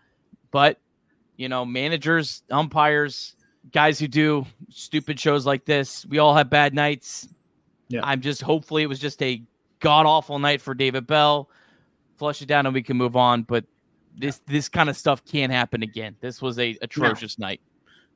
[0.52, 0.80] But,
[1.38, 3.36] you know, managers, umpires,
[3.72, 7.30] guys who do stupid shows like this, we all have bad nights.
[7.88, 8.02] Yeah.
[8.04, 9.42] I'm just hopefully it was just a
[9.80, 11.50] god awful night for David Bell.
[12.18, 13.44] Flush it down and we can move on.
[13.44, 13.66] But
[14.18, 16.16] this this kind of stuff can't happen again.
[16.20, 17.48] This was a atrocious no.
[17.48, 17.62] night.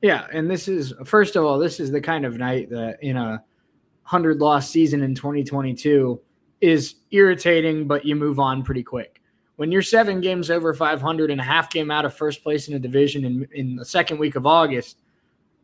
[0.02, 3.17] Yeah, and this is first of all, this is the kind of night that in
[3.17, 3.41] a
[4.03, 6.19] 100 loss season in 2022
[6.61, 9.21] is irritating, but you move on pretty quick.
[9.55, 12.73] When you're seven games over 500 and a half game out of first place in
[12.73, 14.97] a division in, in the second week of August,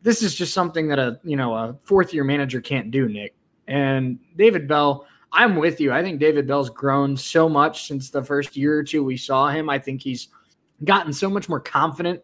[0.02, 3.34] this is just something that a you know a fourth year manager can't do, Nick.
[3.68, 5.92] And David Bell, I'm with you.
[5.92, 9.48] I think David Bell's grown so much since the first year or two we saw
[9.48, 9.68] him.
[9.68, 10.28] I think he's
[10.84, 12.22] gotten so much more confident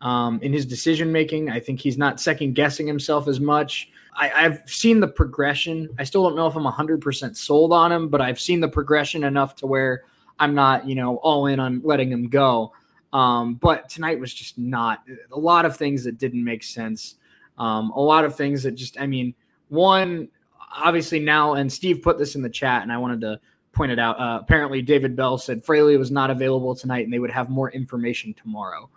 [0.00, 1.50] um, in his decision making.
[1.50, 3.90] I think he's not second guessing himself as much.
[4.16, 5.88] I, have seen the progression.
[5.98, 9.24] I still don't know if I'm 100% sold on him, but I've seen the progression
[9.24, 10.04] enough to where
[10.38, 12.72] I'm not, you know, all in on letting him go.
[13.12, 17.16] Um, but tonight was just not a lot of things that didn't make sense.
[17.58, 19.34] Um, a lot of things that just, I mean,
[19.68, 20.28] one,
[20.74, 23.40] obviously now, and Steve put this in the chat, and I wanted to
[23.72, 24.18] point it out.
[24.20, 27.70] Uh, apparently, David Bell said Fraley was not available tonight, and they would have more
[27.70, 28.88] information tomorrow.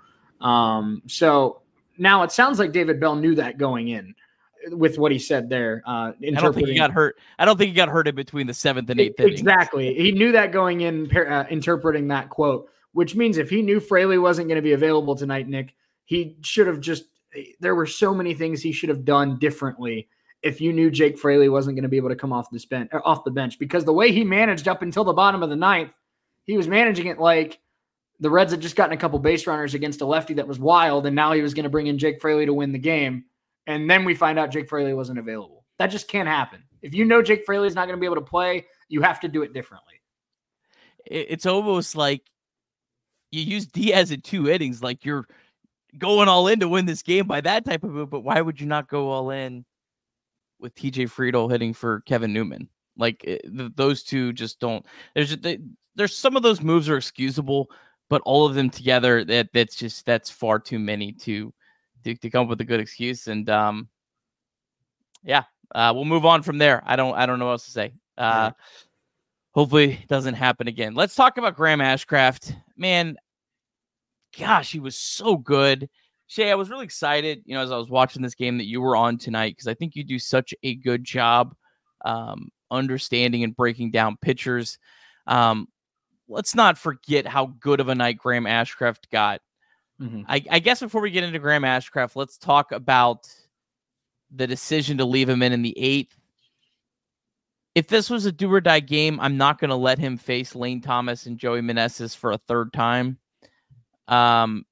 [0.41, 1.62] Um, so
[1.97, 4.15] now it sounds like David Bell knew that going in
[4.69, 5.82] with what he said there.
[5.86, 7.17] Uh, I don't think he got hurt.
[7.39, 9.19] I don't think he got hurt in between the seventh and eighth.
[9.19, 9.93] Exactly.
[9.93, 14.17] He knew that going in, uh, interpreting that quote, which means if he knew Fraley
[14.17, 17.06] wasn't going to be available tonight, Nick, he should have just.
[17.62, 20.10] There were so many things he should have done differently
[20.41, 22.89] if you knew Jake Fraley wasn't going to be able to come off the bench,
[23.06, 25.93] off the bench, because the way he managed up until the bottom of the ninth,
[26.45, 27.60] he was managing it like
[28.19, 31.06] the Reds had just gotten a couple base runners against a lefty that was wild,
[31.06, 33.26] and now he was going to bring in Jake Fraley to win the game.
[33.67, 35.65] And then we find out Jake Fraley wasn't available.
[35.78, 36.63] That just can't happen.
[36.82, 39.19] If you know Jake Fraley is not going to be able to play, you have
[39.21, 40.02] to do it differently.
[41.06, 42.24] It's almost like
[43.32, 45.28] you use Diaz in two innings, like you're
[45.97, 48.10] going all in to win this game by that type of move.
[48.10, 49.65] But why would you not go all in
[50.60, 52.69] with TJ Friedl hitting for Kevin Newman?
[52.97, 54.86] Like eh, those two just don't.
[55.15, 55.38] There's
[55.95, 57.69] there's some of those moves are excusable,
[58.10, 61.54] but all of them together, that that's just that's far too many to
[62.04, 63.28] to, to come up with a good excuse.
[63.28, 63.90] And um,
[65.24, 66.82] yeah, uh, we'll move on from there.
[66.86, 67.94] I don't I don't know what else to say.
[68.18, 68.52] Uh,
[69.52, 70.94] hopefully it doesn't happen again.
[70.94, 72.56] Let's talk about Graham Ashcraft.
[72.78, 73.18] Man,
[74.38, 75.90] gosh, he was so good.
[76.28, 78.80] Shea, I was really excited, you know, as I was watching this game that you
[78.80, 81.54] were on tonight because I think you do such a good job
[82.06, 84.80] um, understanding and breaking down pitchers.
[85.28, 85.68] Um,
[86.30, 89.42] let's not forget how good of a night Graham Ashcraft got
[90.02, 90.24] Mm-hmm.
[90.28, 93.30] I, I, guess before we get into Graham Ashcraft, let's talk about
[94.32, 96.18] the decision to leave him in in the eighth.
[97.76, 100.56] If this was a do or die game, I'm not going to let him face
[100.56, 103.20] Lane Thomas and Joey Meneses for a third time.
[104.08, 104.66] Um,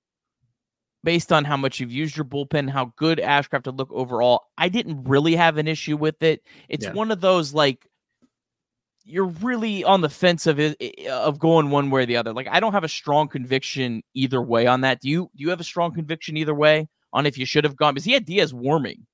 [1.04, 4.70] based on how much you've used your bullpen, how good Ashcraft to look overall, I
[4.70, 6.42] didn't really have an issue with it.
[6.68, 6.94] It's yeah.
[6.94, 7.89] one of those like
[9.10, 12.34] you're really on the fence of it of going one way or the other.
[12.34, 15.02] Like I don't have a strong conviction either way on that.
[15.02, 15.30] Do you?
[15.36, 17.94] Do you have a strong conviction either way on if you should have gone?
[17.94, 19.06] Because he had Diaz warming.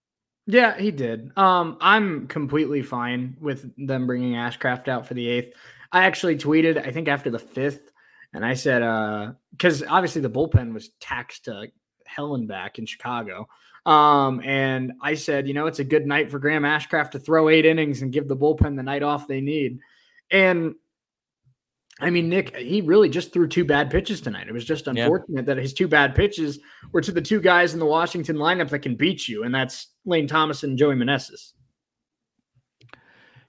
[0.48, 1.32] Yeah, he did.
[1.38, 5.56] Um, I'm completely fine with them bringing Ashcraft out for the eighth.
[5.92, 7.92] I actually tweeted, I think after the fifth,
[8.34, 8.80] and I said,
[9.52, 11.68] because uh, obviously the bullpen was taxed to
[12.06, 13.48] hell and back in Chicago.
[13.86, 17.50] Um, and I said, you know, it's a good night for Graham Ashcraft to throw
[17.50, 19.80] eight innings and give the bullpen the night off they need.
[20.32, 20.76] And
[22.00, 24.48] I mean, Nick, he really just threw two bad pitches tonight.
[24.48, 25.54] It was just unfortunate yeah.
[25.54, 26.60] that his two bad pitches
[26.92, 29.88] were to the two guys in the Washington lineup that can beat you, and that's
[30.06, 31.54] Lane Thomas and Joey Meneses.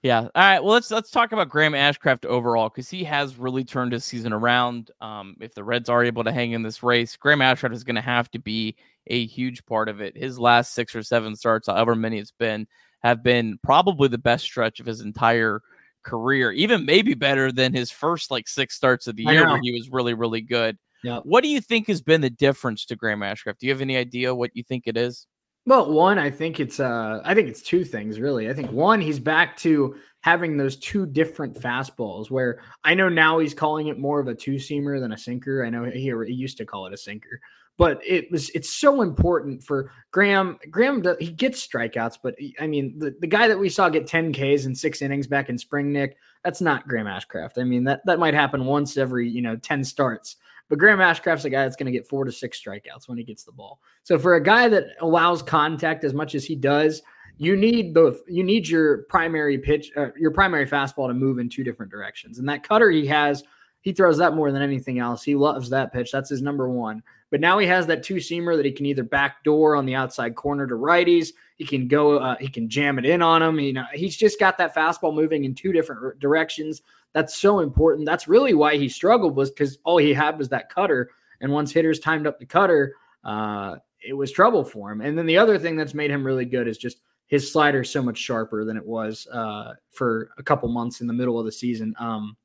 [0.02, 0.20] Yeah.
[0.20, 0.62] All right.
[0.62, 4.32] Well, let's let's talk about Graham Ashcraft overall because he has really turned his season
[4.32, 4.92] around.
[5.00, 7.96] Um, if the Reds are able to hang in this race, Graham Ashcraft is going
[7.96, 10.16] to have to be a huge part of it.
[10.16, 12.66] His last six or seven starts, however many it's been,
[13.02, 15.60] have been probably the best stretch of his entire
[16.02, 19.72] career, even maybe better than his first like six starts of the year where he
[19.72, 20.78] was really, really good.
[21.02, 21.20] Yeah.
[21.20, 23.58] What do you think has been the difference to Graham Ashcraft?
[23.58, 25.26] Do you have any idea what you think it is?
[25.66, 28.48] Well, one, I think it's uh I think it's two things really.
[28.48, 33.38] I think one, he's back to having those two different fastballs where I know now
[33.38, 35.64] he's calling it more of a two seamer than a sinker.
[35.64, 37.40] I know he, he used to call it a sinker
[37.78, 40.58] but it was it's so important for Graham.
[40.70, 44.32] Graham he gets strikeouts, but I mean the, the guy that we saw get 10
[44.32, 47.58] Ks in six innings back in spring, Nick, that's not Graham Ashcraft.
[47.58, 50.36] I mean that that might happen once every you know 10 starts.
[50.68, 53.24] But Graham Ashcraft's a guy that's going to get four to six strikeouts when he
[53.24, 53.80] gets the ball.
[54.02, 57.02] So for a guy that allows contact as much as he does,
[57.38, 58.20] you need both.
[58.26, 62.38] You need your primary pitch, uh, your primary fastball to move in two different directions.
[62.38, 63.44] And that cutter he has,
[63.86, 65.22] he throws that more than anything else.
[65.22, 66.10] He loves that pitch.
[66.10, 67.04] That's his number one.
[67.30, 70.34] But now he has that two seamer that he can either backdoor on the outside
[70.34, 71.28] corner to righties.
[71.54, 73.60] He can go, uh, he can jam it in on him.
[73.60, 76.82] You know, he's just got that fastball moving in two different directions.
[77.12, 78.06] That's so important.
[78.06, 81.08] That's really why he struggled was because all he had was that cutter.
[81.40, 85.00] And once hitters timed up the cutter, uh, it was trouble for him.
[85.00, 88.02] And then the other thing that's made him really good is just his slider so
[88.02, 91.52] much sharper than it was uh, for a couple months in the middle of the
[91.52, 91.94] season.
[92.00, 92.36] Um,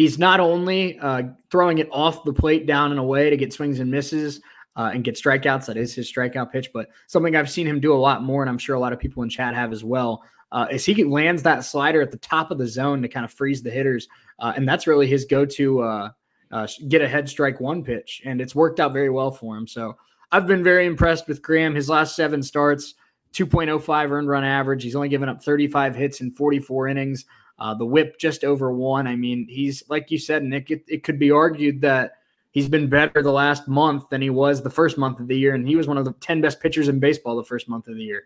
[0.00, 3.80] he's not only uh, throwing it off the plate down and away to get swings
[3.80, 4.40] and misses
[4.76, 5.66] uh, and get strikeouts.
[5.66, 8.48] That is his strikeout pitch, but something I've seen him do a lot more, and
[8.48, 10.22] I'm sure a lot of people in chat have as well.
[10.52, 13.32] Uh, is he lands that slider at the top of the zone to kind of
[13.32, 14.08] freeze the hitters,
[14.38, 16.08] uh, and that's really his go-to uh,
[16.50, 19.66] uh, get a head strike one pitch, and it's worked out very well for him.
[19.66, 19.98] So
[20.32, 21.74] I've been very impressed with Graham.
[21.74, 22.94] His last seven starts,
[23.34, 24.82] 2.05 earned run average.
[24.82, 27.26] He's only given up 35 hits in 44 innings.
[27.60, 29.06] Uh, the whip just over one.
[29.06, 30.70] I mean, he's like you said, Nick.
[30.70, 32.12] It, it could be argued that
[32.50, 35.54] he's been better the last month than he was the first month of the year,
[35.54, 37.96] and he was one of the ten best pitchers in baseball the first month of
[37.96, 38.24] the year.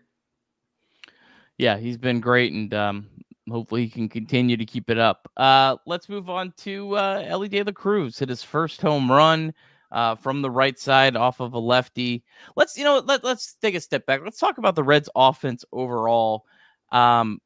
[1.57, 3.07] Yeah, he's been great, and um,
[3.49, 5.29] hopefully he can continue to keep it up.
[5.35, 9.53] Uh, let's move on to uh, Elly De La Cruz hit his first home run.
[9.91, 12.23] uh, from the right side off of a lefty.
[12.55, 14.21] Let's you know let let's take a step back.
[14.23, 16.45] Let's talk about the Reds' offense overall.
[16.91, 17.39] Um,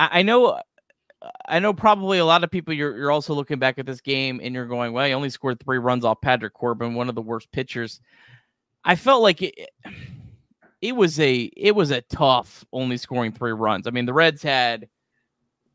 [0.00, 0.58] I, I know.
[1.46, 4.40] I know probably a lot of people you're you're also looking back at this game
[4.42, 7.20] and you're going, well, he only scored three runs off Patrick Corbin, one of the
[7.20, 8.00] worst pitchers.
[8.84, 9.54] I felt like it,
[10.80, 13.86] it was a it was a tough only scoring three runs.
[13.86, 14.88] I mean, the Reds had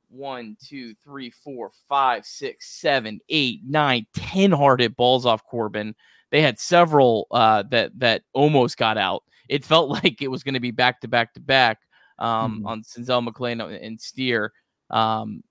[0.10, 5.94] one, two, three, four, five, six, seven, eight, nine, ten hard hit balls off Corbin.
[6.32, 9.22] They had several uh, that that almost got out.
[9.48, 11.85] It felt like it was going to be back to back to back
[12.20, 12.68] um, mm-hmm.
[12.68, 14.54] on Senzel McLain and Steer.
[14.90, 15.44] Um,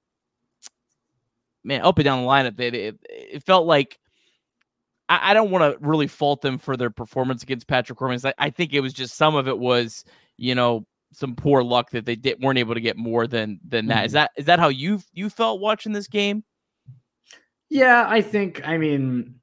[1.64, 3.98] man, up and down the lineup, it, it, it felt like
[5.09, 8.20] I, I don't want to really fault them for their performance against Patrick Corbin.
[8.24, 10.05] I, I think it was just some of it was,
[10.37, 13.87] you know, some poor luck that they did weren't able to get more than than
[13.87, 13.98] that.
[13.98, 14.07] Mm-hmm.
[14.07, 16.44] Is that is that how you you felt watching this game?
[17.70, 18.66] Yeah, I think.
[18.66, 19.40] I mean,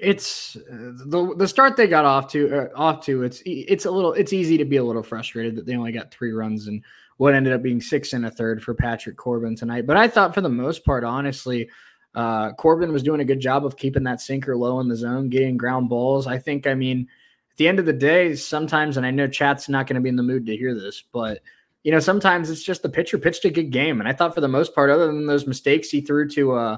[0.00, 3.22] it's the the start they got off to uh, off to.
[3.22, 6.10] It's it's a little it's easy to be a little frustrated that they only got
[6.10, 6.82] three runs and
[7.18, 9.86] what ended up being six and a third for Patrick Corbin tonight.
[9.86, 11.68] But I thought for the most part, honestly,
[12.14, 15.28] uh, Corbin was doing a good job of keeping that sinker low in the zone,
[15.28, 16.26] getting ground balls.
[16.26, 16.66] I think.
[16.66, 17.08] I mean
[17.50, 20.08] at the end of the day, sometimes, and I know chat's not going to be
[20.08, 21.40] in the mood to hear this, but
[21.82, 24.00] you know, sometimes it's just the pitcher pitched a good game.
[24.00, 26.76] And I thought for the most part, other than those mistakes he threw to uh,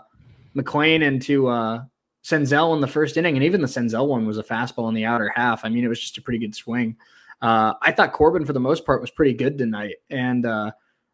[0.57, 1.85] McLain and to uh,
[2.25, 5.05] Senzel in the first inning, and even the Senzel one was a fastball in the
[5.05, 5.65] outer half.
[5.65, 6.97] I mean, it was just a pretty good swing.
[7.41, 9.97] Uh, I thought Corbin, for the most part, was pretty good tonight.
[10.11, 10.71] And uh,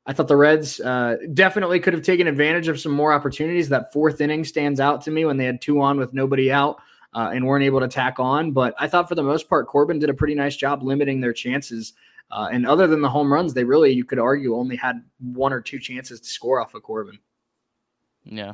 [0.07, 3.71] I thought the Reds uh, definitely could have taken advantage of some more opportunities.
[3.71, 6.77] That fourth inning stands out to me when they had two on with nobody out
[7.14, 8.53] uh, and weren't able to tack on.
[8.53, 11.33] But I thought for the most part, Corbin did a pretty nice job limiting their
[11.33, 11.94] chances.
[12.31, 15.55] Uh, and other than the home runs, they really, you could argue, only had one
[15.55, 17.18] or two chances to score off of Corbin.
[18.25, 18.53] Yeah.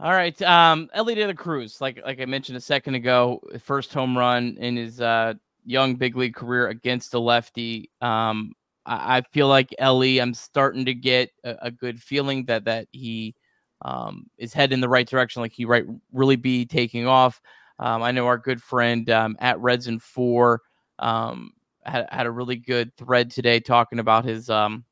[0.00, 0.40] All right.
[0.42, 4.56] Um, Elly De La Cruz, like like I mentioned a second ago, first home run
[4.58, 7.90] in his uh, young big league career against a lefty.
[8.00, 8.54] Um,
[8.86, 12.88] I, I feel like Elly, I'm starting to get a, a good feeling that that
[12.90, 13.36] he
[13.82, 17.40] um, is heading in the right direction, like he right really be taking off.
[17.78, 20.60] Um, I know our good friend um, at Reds and Four
[20.98, 21.52] um,
[21.84, 24.50] had had a really good thread today talking about his.
[24.50, 24.84] Um,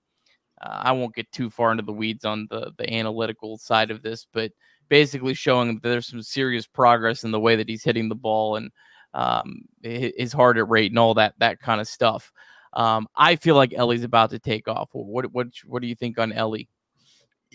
[0.61, 4.03] uh, I won't get too far into the weeds on the the analytical side of
[4.03, 4.53] this, but
[4.93, 8.57] basically showing that there's some serious progress in the way that he's hitting the ball
[8.57, 8.71] and
[9.15, 12.31] um, his at rate and all that that kind of stuff.
[12.75, 14.91] Um, I feel like Ellie's about to take off.
[14.93, 16.69] What what what do you think on Ellie?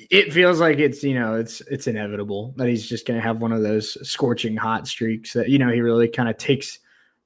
[0.10, 3.40] it feels like it's you know it's it's inevitable that he's just going to have
[3.40, 6.80] one of those scorching hot streaks that you know he really kind of takes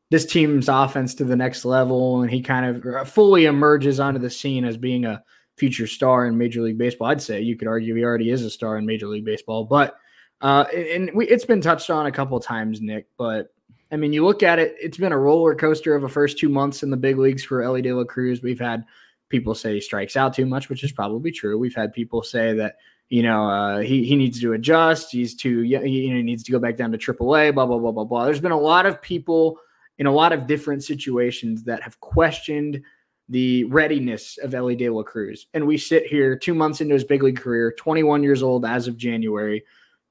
[0.09, 4.19] this team's offense to the next level and he kind of uh, fully emerges onto
[4.19, 5.23] the scene as being a
[5.57, 7.07] future star in Major League Baseball.
[7.09, 9.95] I'd say you could argue he already is a star in Major League Baseball, but
[10.41, 13.07] uh, and we, it's been touched on a couple times, Nick.
[13.17, 13.53] But
[13.91, 16.49] I mean, you look at it; it's been a roller coaster of a first two
[16.49, 18.41] months in the big leagues for Elly De La Cruz.
[18.41, 18.85] We've had
[19.31, 21.57] People say he strikes out too much, which is probably true.
[21.57, 22.75] We've had people say that
[23.07, 25.09] you know uh, he he needs to adjust.
[25.09, 27.55] He's too you know, he needs to go back down to AAA.
[27.55, 28.25] Blah blah blah blah blah.
[28.25, 29.57] There's been a lot of people
[29.97, 32.81] in a lot of different situations that have questioned
[33.29, 35.47] the readiness of Elly De La Cruz.
[35.53, 38.87] And we sit here two months into his big league career, 21 years old as
[38.89, 39.63] of January,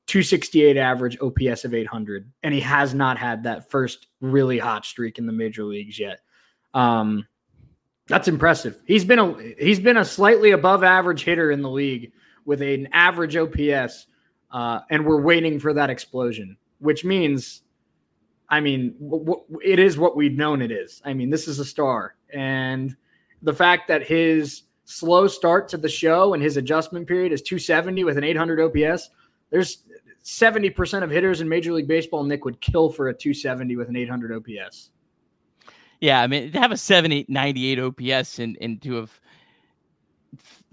[0.07, 5.19] 268 average, OPS of 800, and he has not had that first really hot streak
[5.19, 6.21] in the major leagues yet.
[6.75, 7.27] Um,
[8.09, 8.83] that's impressive.
[8.87, 12.13] He's been a he's been a slightly above average hitter in the league
[12.45, 14.07] with an average OPS,
[14.51, 17.63] uh, and we're waiting for that explosion, which means,
[18.49, 21.01] I mean, w- w- it is what we've known it is.
[21.05, 22.97] I mean, this is a star, and
[23.43, 28.03] the fact that his slow start to the show and his adjustment period is 270
[28.03, 29.11] with an 800 OPS.
[29.51, 29.85] There's
[30.31, 33.97] 70% of hitters in Major League Baseball, Nick, would kill for a 270 with an
[33.97, 34.91] 800 OPS.
[36.01, 39.21] Yeah, I mean to have a 7898 OPS and and to have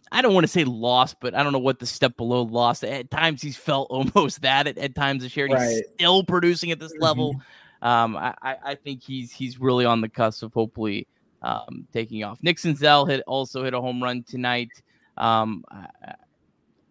[0.09, 2.85] I don't want to say lost, but I don't know what the step below lost.
[2.85, 4.67] At times he's felt almost that.
[4.67, 5.67] At, at times this year right.
[5.67, 7.03] he's still producing at this mm-hmm.
[7.03, 7.41] level.
[7.81, 11.07] Um, I, I think he's he's really on the cusp of hopefully
[11.41, 12.41] um, taking off.
[12.41, 14.69] Nick Senzel hit also hit a home run tonight.
[15.17, 16.13] Um, I,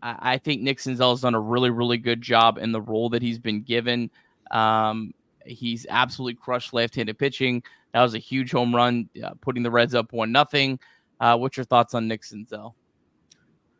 [0.02, 3.38] I think Nick Senzel's done a really really good job in the role that he's
[3.38, 4.10] been given.
[4.50, 5.12] Um,
[5.44, 7.62] he's absolutely crushed left-handed pitching.
[7.92, 10.78] That was a huge home run, uh, putting the Reds up one nothing.
[11.18, 12.74] Uh, what's your thoughts on Nick Senzel?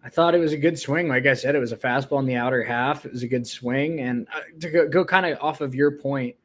[0.02, 1.08] I thought it was a good swing.
[1.08, 3.04] Like I said, it was a fastball in the outer half.
[3.04, 4.00] It was a good swing.
[4.00, 6.36] And uh, to go, go kind of off of your point,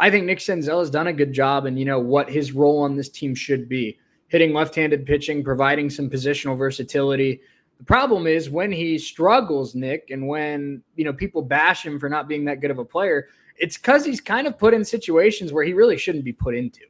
[0.00, 2.80] I think Nick Senzel has done a good job and you know what his role
[2.82, 3.98] on this team should be.
[4.26, 7.40] Hitting left-handed pitching, providing some positional versatility,
[7.78, 12.08] The problem is when he struggles, Nick, and when you know people bash him for
[12.08, 15.52] not being that good of a player, it's because he's kind of put in situations
[15.52, 16.82] where he really shouldn't be put into.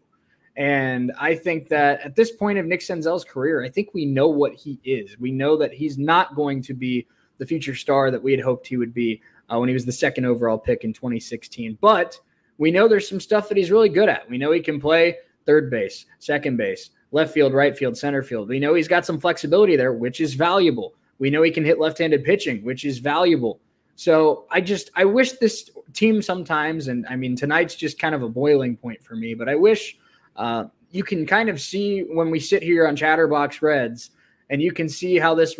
[0.56, 4.28] And I think that at this point of Nick Senzel's career, I think we know
[4.28, 5.18] what he is.
[5.18, 7.06] We know that he's not going to be
[7.38, 9.92] the future star that we had hoped he would be uh, when he was the
[9.92, 11.78] second overall pick in 2016.
[11.80, 12.18] But
[12.58, 14.28] we know there's some stuff that he's really good at.
[14.28, 18.48] We know he can play third base, second base, left field, right field, center field.
[18.48, 20.94] We know he's got some flexibility there, which is valuable.
[21.18, 23.60] We know he can hit left handed pitching, which is valuable.
[23.96, 28.22] So I just I wish this team sometimes, and I mean tonight's just kind of
[28.22, 29.34] a boiling point for me.
[29.34, 29.98] But I wish
[30.36, 34.10] uh, you can kind of see when we sit here on Chatterbox Reds,
[34.50, 35.56] and you can see how this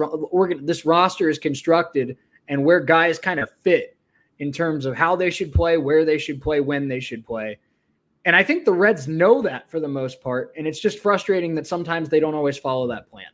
[0.62, 3.96] this roster is constructed and where guys kind of fit
[4.38, 7.58] in terms of how they should play, where they should play, when they should play.
[8.28, 11.54] And I think the Reds know that for the most part, and it's just frustrating
[11.54, 13.24] that sometimes they don't always follow that plan.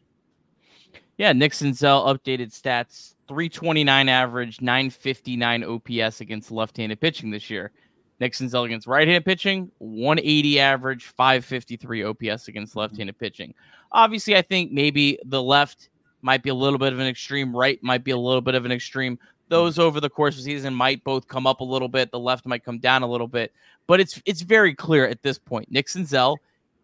[1.19, 7.73] Yeah, Nick Senzel updated stats 329 average, 959 OPS against left handed pitching this year.
[8.21, 13.53] Nick Senzel against right handed pitching, 180 average, 553 OPS against left handed pitching.
[13.91, 15.89] Obviously, I think maybe the left
[16.23, 18.65] might be a little bit of an extreme, right might be a little bit of
[18.65, 19.19] an extreme.
[19.49, 22.11] Those over the course of the season might both come up a little bit.
[22.11, 23.53] The left might come down a little bit,
[23.87, 25.71] but it's it's very clear at this point.
[25.71, 26.37] Nick Senzel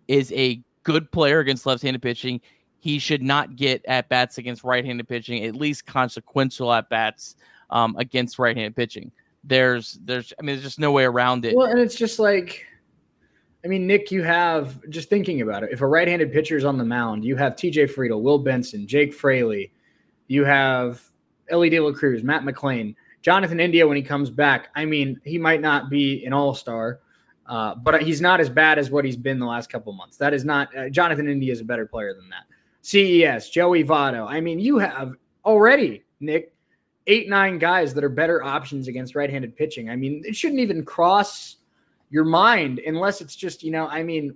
[0.08, 2.40] is a good player against left-handed pitching
[2.80, 7.36] he should not get at bats against right-handed pitching, at least consequential at bats
[7.68, 9.12] um, against right-handed pitching.
[9.44, 11.54] There's, there's, I mean, there's just no way around it.
[11.54, 12.66] Well, and it's just like,
[13.64, 15.70] I mean, Nick, you have just thinking about it.
[15.72, 17.88] If a right-handed pitcher is on the mound, you have T.J.
[17.88, 19.72] Friedl, Will Benson, Jake Fraley,
[20.26, 21.02] you have
[21.50, 24.68] Elly De La Cruz, Matt McLain, Jonathan India when he comes back.
[24.74, 27.00] I mean, he might not be an all-star.
[27.50, 30.16] Uh, but he's not as bad as what he's been the last couple months.
[30.16, 32.44] That is not uh, Jonathan India is a better player than that.
[32.82, 34.24] CES, Joey Votto.
[34.28, 36.54] I mean, you have already, Nick,
[37.08, 39.90] eight, nine guys that are better options against right handed pitching.
[39.90, 41.56] I mean, it shouldn't even cross
[42.10, 44.32] your mind unless it's just, you know, I mean,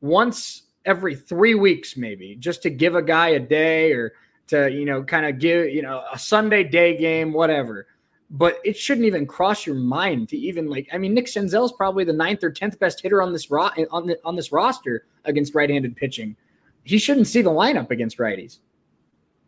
[0.00, 4.14] once every three weeks, maybe just to give a guy a day or
[4.48, 7.86] to, you know, kind of give, you know, a Sunday day game, whatever.
[8.30, 10.88] But it shouldn't even cross your mind to even like.
[10.92, 14.06] I mean, Nick Senzel's probably the ninth or tenth best hitter on this ro- on
[14.06, 16.36] the, on this roster against right-handed pitching
[16.84, 18.58] he shouldn't see the lineup against righties.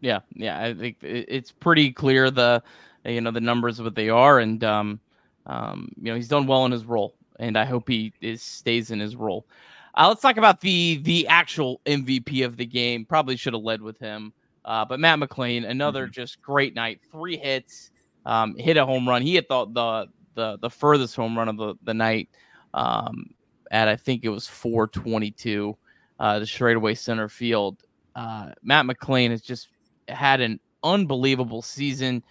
[0.00, 2.62] Yeah, yeah, I think it's pretty clear the
[3.04, 5.00] you know the numbers what they are, and um,
[5.46, 8.90] um, you know he's done well in his role, and I hope he is stays
[8.90, 9.46] in his role.
[9.94, 13.04] Uh, let's talk about the the actual MVP of the game.
[13.04, 14.32] Probably should have led with him,
[14.66, 16.12] uh, but Matt McLain, another mm-hmm.
[16.12, 17.00] just great night.
[17.10, 17.90] Three hits,
[18.26, 19.22] um, hit a home run.
[19.22, 22.28] He hit the the the, the furthest home run of the the night
[22.74, 23.30] um,
[23.70, 25.76] at I think it was 422
[26.18, 27.82] uh, the straightaway center field.
[28.14, 29.68] Uh, Matt McLain has just
[30.08, 32.22] had an unbelievable season.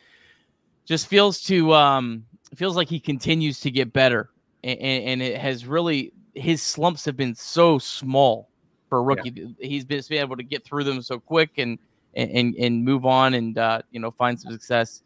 [0.86, 2.26] Just feels to um,
[2.56, 4.30] feels like he continues to get better,
[4.64, 8.50] and, and it has really his slumps have been so small
[8.90, 9.32] for a rookie.
[9.34, 9.68] Yeah.
[9.68, 11.80] He's been, been able to get through them so quick and
[12.16, 15.02] and and move on and uh, you know find some success.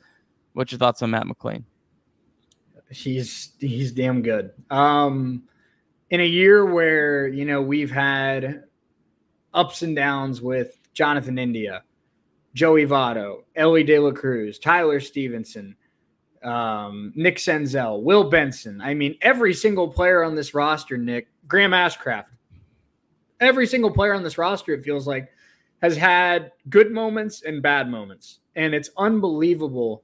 [0.53, 1.64] What's your thoughts on Matt McLain?
[2.89, 4.51] He's he's damn good.
[4.70, 5.43] Um,
[6.10, 8.64] in a year where you know we've had
[9.53, 11.84] ups and downs with Jonathan India,
[12.53, 15.76] Joey Votto, Elly De La Cruz, Tyler Stephenson,
[16.43, 18.82] um, Nick Senzel, Will Benson.
[18.82, 22.26] I mean, every single player on this roster, Nick, Graham Ashcraft,
[23.39, 25.30] every single player on this roster, it feels like,
[25.82, 28.39] has had good moments and bad moments.
[28.55, 30.03] And it's unbelievable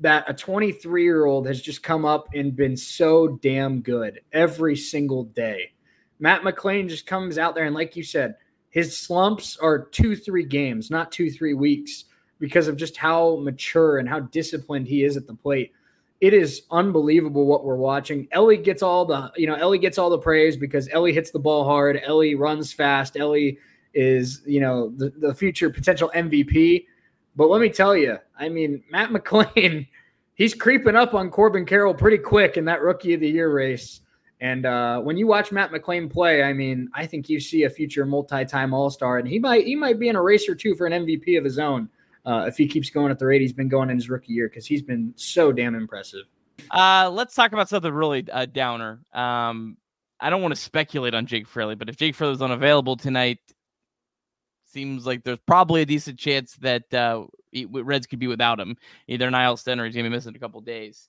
[0.00, 4.76] that a 23 year old has just come up and been so damn good every
[4.76, 5.72] single day.
[6.20, 8.36] Matt McLain just comes out there and, like you said,
[8.70, 12.04] his slumps are two, three games, not two, three weeks,
[12.38, 15.72] because of just how mature and how disciplined he is at the plate.
[16.20, 18.28] It is unbelievable what we're watching.
[18.32, 21.38] Ellie gets all the, you know, Ellie gets all the praise because Ellie hits the
[21.38, 22.00] ball hard.
[22.04, 23.16] Ellie runs fast.
[23.16, 23.58] Elly
[23.98, 26.86] is, you know, the, the future potential MVP.
[27.34, 29.88] But let me tell you, I mean, Matt McLain,
[30.34, 34.00] he's creeping up on Corbin Carroll pretty quick in that rookie of the year race.
[34.40, 37.70] And uh, when you watch Matt McLain play, I mean, I think you see a
[37.70, 40.86] future multi-time All-Star, and he might he might be in a race or two for
[40.86, 41.88] an MVP of his own
[42.24, 44.48] uh, if he keeps going at the rate he's been going in his rookie year
[44.48, 46.26] because he's been so damn impressive.
[46.70, 49.00] Uh, let's talk about something really uh, downer.
[49.12, 49.76] Um,
[50.20, 53.38] I don't want to speculate on Jake Fraley, but if Jake Fraley is unavailable tonight,
[54.70, 57.24] seems like there's probably a decent chance that uh,
[57.70, 58.76] Reds could be without him.
[59.06, 61.08] Either an IL stint or he's gonna be missing a couple days.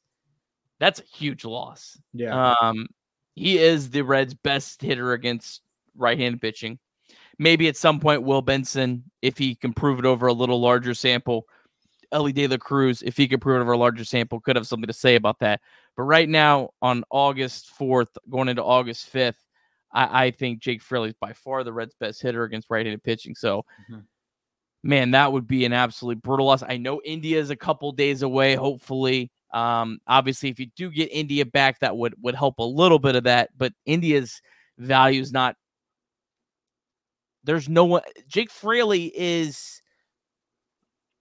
[0.80, 1.98] That's a huge loss.
[2.14, 2.56] Yeah.
[2.62, 2.88] Um,
[3.36, 5.62] he is the Reds' best hitter against
[5.98, 6.80] right-handed pitching.
[7.38, 10.94] Maybe at some point, Will Benson, if he can prove it over a little larger
[10.94, 11.48] sample,
[12.12, 14.68] Elly De La Cruz, if he could prove it over a larger sample, could have
[14.68, 15.62] something to say about that.
[15.96, 19.36] But right now, on August 4th, going into August 5th,
[19.92, 23.36] I, I think Jake Fraley is by far the Reds' best hitter against right-handed pitching.
[23.36, 24.02] So, mm-hmm.
[24.84, 26.64] man, that would be an absolutely brutal loss.
[26.64, 28.56] I know India is a couple days away.
[28.56, 33.00] Hopefully, um, obviously, if you do get India back, that would would help a little
[33.00, 33.50] bit of that.
[33.58, 34.42] But India's
[34.78, 35.56] value is not.
[37.44, 38.04] There's no one.
[38.28, 39.82] Jake Fraley is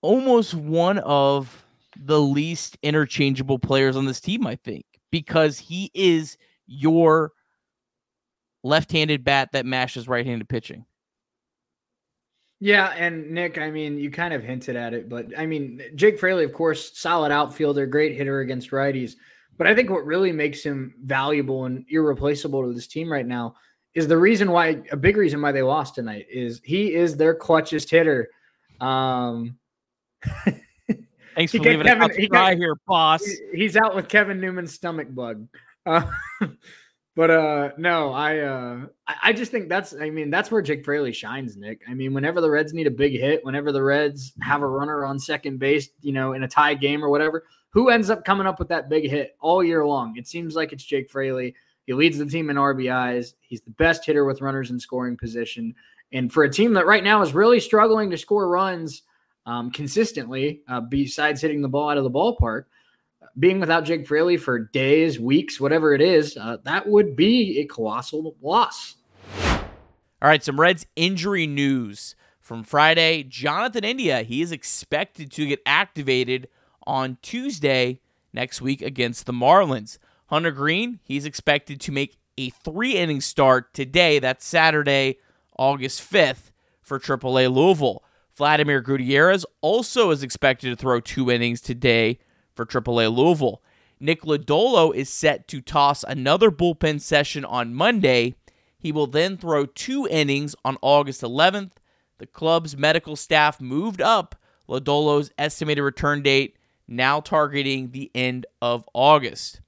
[0.03, 1.65] almost one of
[1.97, 7.33] the least interchangeable players on this team, I think, because he is your
[8.63, 10.85] left-handed bat that mashes right-handed pitching.
[12.61, 16.19] Yeah, and Nick, I mean, you kind of hinted at it, but I mean, Jake
[16.19, 19.15] Fraley, of course, solid outfielder, great hitter against righties.
[19.57, 23.55] But I think what really makes him valuable and irreplaceable to this team right now
[23.95, 27.35] is the reason why a big reason why they lost tonight is he is their
[27.35, 28.29] clutchest hitter.
[28.81, 29.59] Um,
[31.35, 32.03] Thanks for leaving Kevin,
[32.35, 33.25] out here, boss.
[33.55, 35.47] He's out with Kevin Newman's stomach bug.
[35.87, 36.11] Uh,
[37.19, 41.13] but uh no, I uh I just think that's I mean that's where Jake Fraley
[41.13, 41.83] shines, Nick.
[41.89, 45.05] I mean, whenever the Reds need a big hit, whenever the Reds have a runner
[45.05, 48.47] on second base, you know, in a tie game or whatever, who ends up coming
[48.47, 50.17] up with that big hit all year long?
[50.17, 51.57] It seems like it's Jake Fraley.
[51.87, 53.35] He leads the team in RBIs.
[53.41, 55.75] He's the best hitter with runners in scoring position.
[56.13, 59.03] And for a team that right now is really struggling to score runs
[59.45, 62.67] um, consistently, uh, besides hitting the ball out of the ballpark,
[63.39, 67.67] being without Jake Fraley for days, weeks, whatever it is, uh, that would be a
[67.67, 68.97] colossal loss.
[70.21, 73.23] All right, some Reds injury news from Friday.
[73.23, 76.49] Jonathan India, he is expected to get activated
[76.87, 78.01] on Tuesday
[78.33, 79.99] next week against the Marlins.
[80.27, 84.19] Hunter Greene, he's expected to make a three inning start today.
[84.19, 85.19] That's Saturday,
[85.57, 86.51] August 5th
[86.83, 88.03] for AAA Louisville.
[88.37, 92.19] Vladimir Gutierrez also is expected to throw two innings today
[92.59, 93.63] for AAA Louisville.
[94.01, 98.35] Nick Lodolo is set to toss another bullpen session on Monday.
[98.79, 101.73] He will then throw two innings on August 11th.
[102.19, 104.35] The club's medical staff moved up
[104.69, 106.57] Lodolo's estimated return date,
[106.87, 109.61] now targeting the end of August.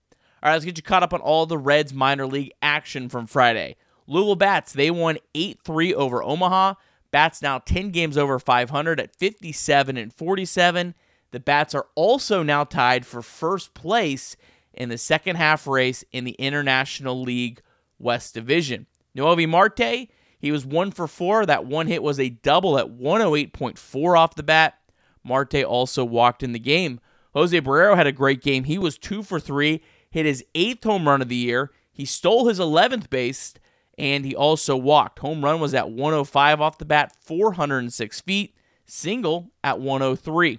[0.42, 3.26] All right, let's get you caught up on all the Reds minor league action from
[3.26, 3.76] Friday.
[4.06, 6.74] Louisville Bats, they won 8 3 over Omaha.
[7.10, 10.94] Bats now 10 games over 500 at 57 and 47.
[11.32, 14.36] The Bats are also now tied for first place
[14.72, 17.62] in the second half race in the International League
[17.98, 18.86] West Division.
[19.16, 20.08] Noelvi Marte,
[20.38, 21.44] he was one for four.
[21.44, 24.78] That one hit was a double at 108.4 off the bat.
[25.22, 27.00] Marte also walked in the game.
[27.34, 28.64] Jose Barrero had a great game.
[28.64, 31.70] He was two for three, hit his eighth home run of the year.
[31.92, 33.54] He stole his 11th base,
[33.98, 35.18] and he also walked.
[35.20, 38.56] Home run was at 105 off the bat, 406 feet.
[38.86, 40.58] Single at 103.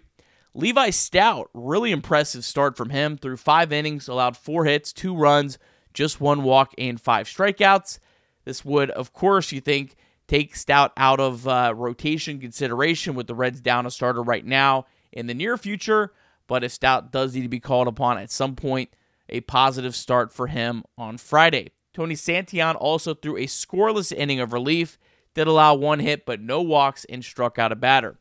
[0.53, 5.57] Levi Stout, really impressive start from him through five innings, allowed four hits, two runs,
[5.93, 7.99] just one walk, and five strikeouts.
[8.43, 9.95] This would, of course, you think,
[10.27, 14.87] take Stout out of uh, rotation consideration with the Reds down a starter right now
[15.13, 16.11] in the near future.
[16.47, 18.89] But if Stout does need to be called upon at some point,
[19.29, 21.71] a positive start for him on Friday.
[21.93, 24.97] Tony Santillan also threw a scoreless inning of relief,
[25.33, 28.17] did allow one hit but no walks and struck out a batter.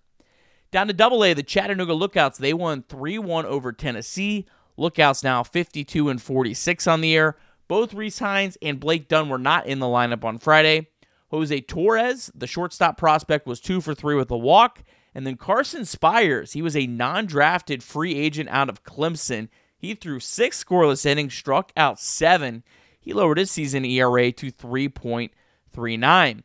[0.70, 4.46] Down to double A, the Chattanooga Lookouts, they won 3 1 over Tennessee.
[4.76, 7.36] Lookouts now 52 and 46 on the air.
[7.68, 10.88] Both Rece Hinds and Blake Dunn were not in the lineup on Friday.
[11.30, 14.82] Jose Torres, the shortstop prospect, was 2 for 3 with a walk.
[15.14, 19.48] And then Carson Spiers, he was a non drafted free agent out of Clemson.
[19.76, 22.62] He threw six scoreless innings, struck out seven.
[23.00, 26.42] He lowered his season ERA to 3.39.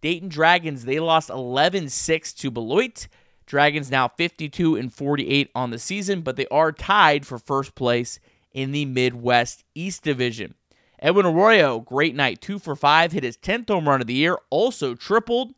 [0.00, 3.08] Dayton Dragons, they lost 11 6 to Beloit.
[3.48, 8.20] Dragons now 52 and 48 on the season, but they are tied for first place
[8.52, 10.54] in the Midwest East Division.
[10.98, 14.36] Edwin Arroyo, great night, two for five, hit his 10th home run of the year,
[14.50, 15.54] also tripled.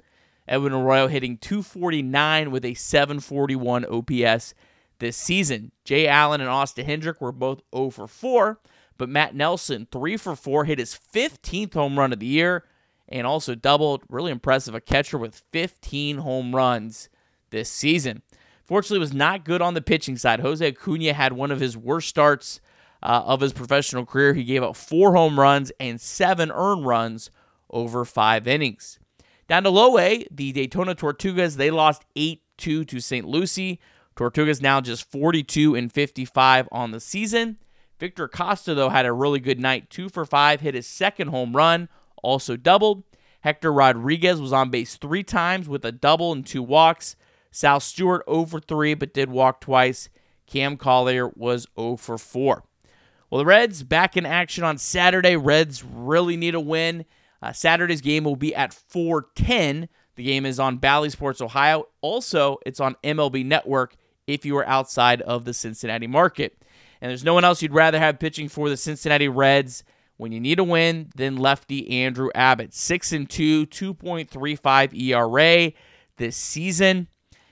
[0.46, 4.54] Edwin Arroyo hitting 249 with a 741 OPS
[5.00, 5.72] this season.
[5.84, 8.60] Jay Allen and Austin Hendrick were both 0 for 4,
[8.98, 12.64] but Matt Nelson, 3 for 4, hit his 15th home run of the year
[13.08, 14.04] and also doubled.
[14.08, 14.76] Really impressive.
[14.76, 17.08] A catcher with 15 home runs
[17.50, 18.22] this season.
[18.64, 20.40] Fortunately, it was not good on the pitching side.
[20.40, 22.60] Jose Acuna had one of his worst starts
[23.02, 24.34] uh, of his professional career.
[24.34, 27.30] He gave up four home runs and seven earned runs
[27.70, 28.98] over five innings.
[29.48, 33.26] Down to low A, the Daytona Tortugas, they lost 8 2 to St.
[33.26, 33.80] Lucie.
[34.14, 37.56] Tortugas now just 42 and 55 on the season.
[37.98, 39.90] Victor Acosta, though, had a really good night.
[39.90, 41.88] Two for five, hit his second home run,
[42.22, 43.02] also doubled.
[43.40, 47.16] Hector Rodriguez was on base three times with a double and two walks.
[47.50, 50.08] Sal Stewart 0 for 3, but did walk twice.
[50.46, 52.64] Cam Collier was 0 for 4.
[53.30, 55.36] Well, the Reds back in action on Saturday.
[55.36, 57.04] Reds really need a win.
[57.42, 59.88] Uh, Saturday's game will be at 410.
[60.16, 61.84] The game is on Bally Sports Ohio.
[62.00, 63.94] Also, it's on MLB Network
[64.26, 66.56] if you are outside of the Cincinnati market.
[67.00, 69.84] And there's no one else you'd rather have pitching for the Cincinnati Reds
[70.16, 72.74] when you need a win than lefty Andrew Abbott.
[72.74, 75.72] 6 and 2, 2.35 ERA
[76.18, 77.08] this season.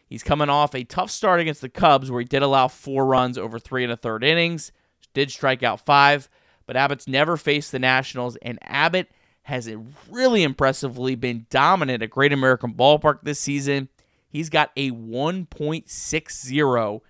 [0.09, 3.37] He's coming off a tough start against the Cubs where he did allow four runs
[3.37, 4.73] over three and a third innings,
[5.13, 6.31] did strike out five,
[6.67, 9.11] but Abbott's never faced the Nationals, and Abbott
[9.43, 9.71] has
[10.11, 13.89] really impressively been dominant at Great American Ballpark this season.
[14.29, 17.01] He's got a 1.60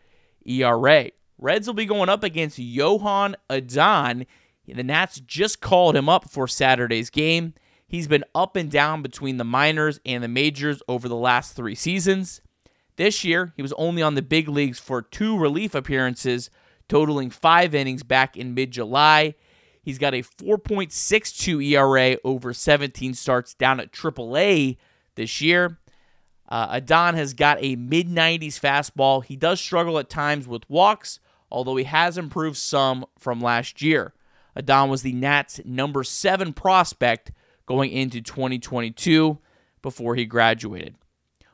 [0.46, 1.10] ERA.
[1.38, 4.26] Reds will be going up against Joan Adon.
[4.66, 7.54] The Nats just called him up for Saturday's game.
[7.86, 11.74] He's been up and down between the minors and the majors over the last three
[11.74, 12.42] seasons.
[12.98, 16.50] This year, he was only on the big leagues for two relief appearances,
[16.88, 19.36] totaling five innings back in mid July.
[19.80, 24.78] He's got a 4.62 ERA over 17 starts down at AAA
[25.14, 25.78] this year.
[26.48, 29.24] Uh, Adon has got a mid 90s fastball.
[29.24, 31.20] He does struggle at times with walks,
[31.52, 34.12] although he has improved some from last year.
[34.56, 37.30] Adon was the Nats' number seven prospect
[37.64, 39.38] going into 2022
[39.82, 40.96] before he graduated.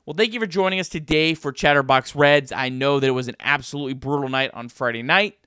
[0.07, 2.53] Well, thank you for joining us today for Chatterbox Reds.
[2.53, 5.39] I know that it was an absolutely brutal night on Friday night,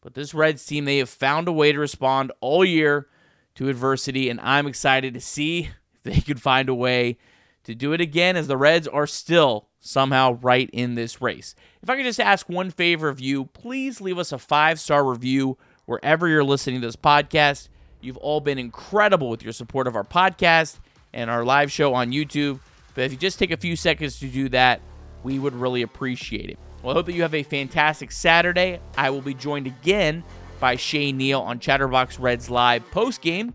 [0.00, 3.08] but this Reds team, they have found a way to respond all year
[3.56, 7.18] to adversity, and I'm excited to see if they could find a way
[7.64, 11.54] to do it again as the Reds are still somehow right in this race.
[11.82, 15.04] If I could just ask one favor of you, please leave us a five star
[15.04, 17.68] review wherever you're listening to this podcast.
[18.00, 20.78] You've all been incredible with your support of our podcast
[21.12, 22.60] and our live show on YouTube.
[22.94, 24.80] But if you just take a few seconds to do that,
[25.22, 26.58] we would really appreciate it.
[26.82, 28.80] Well, I hope that you have a fantastic Saturday.
[28.96, 30.24] I will be joined again
[30.60, 33.54] by Shea Neal on Chatterbox Reds Live post game.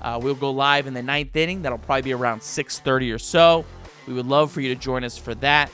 [0.00, 1.62] Uh, we'll go live in the ninth inning.
[1.62, 3.64] That'll probably be around 6:30 or so.
[4.06, 5.70] We would love for you to join us for that.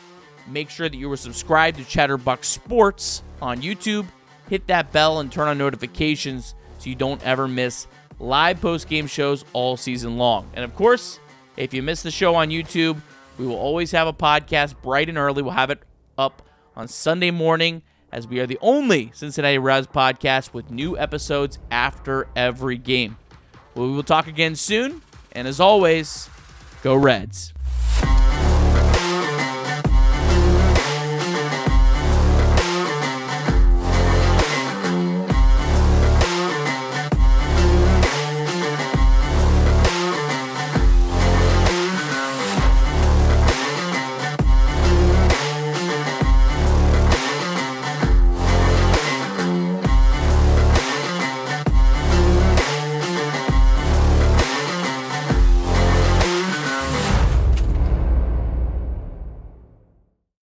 [0.47, 4.07] Make sure that you are subscribed to Chatterbox Sports on YouTube.
[4.49, 7.87] Hit that bell and turn on notifications so you don't ever miss
[8.19, 10.49] live post game shows all season long.
[10.55, 11.21] And of course,
[11.59, 13.01] if you miss the show on YouTube,
[13.37, 15.43] we will always have a podcast bright and early.
[15.43, 15.83] We'll have it
[16.17, 16.43] up
[16.77, 17.83] on Sunday morning
[18.13, 23.17] as we are the only Cincinnati Reds podcast with new episodes after every game.
[23.75, 25.03] We will talk again soon.
[25.33, 26.31] And as always,
[26.83, 27.53] go Reds.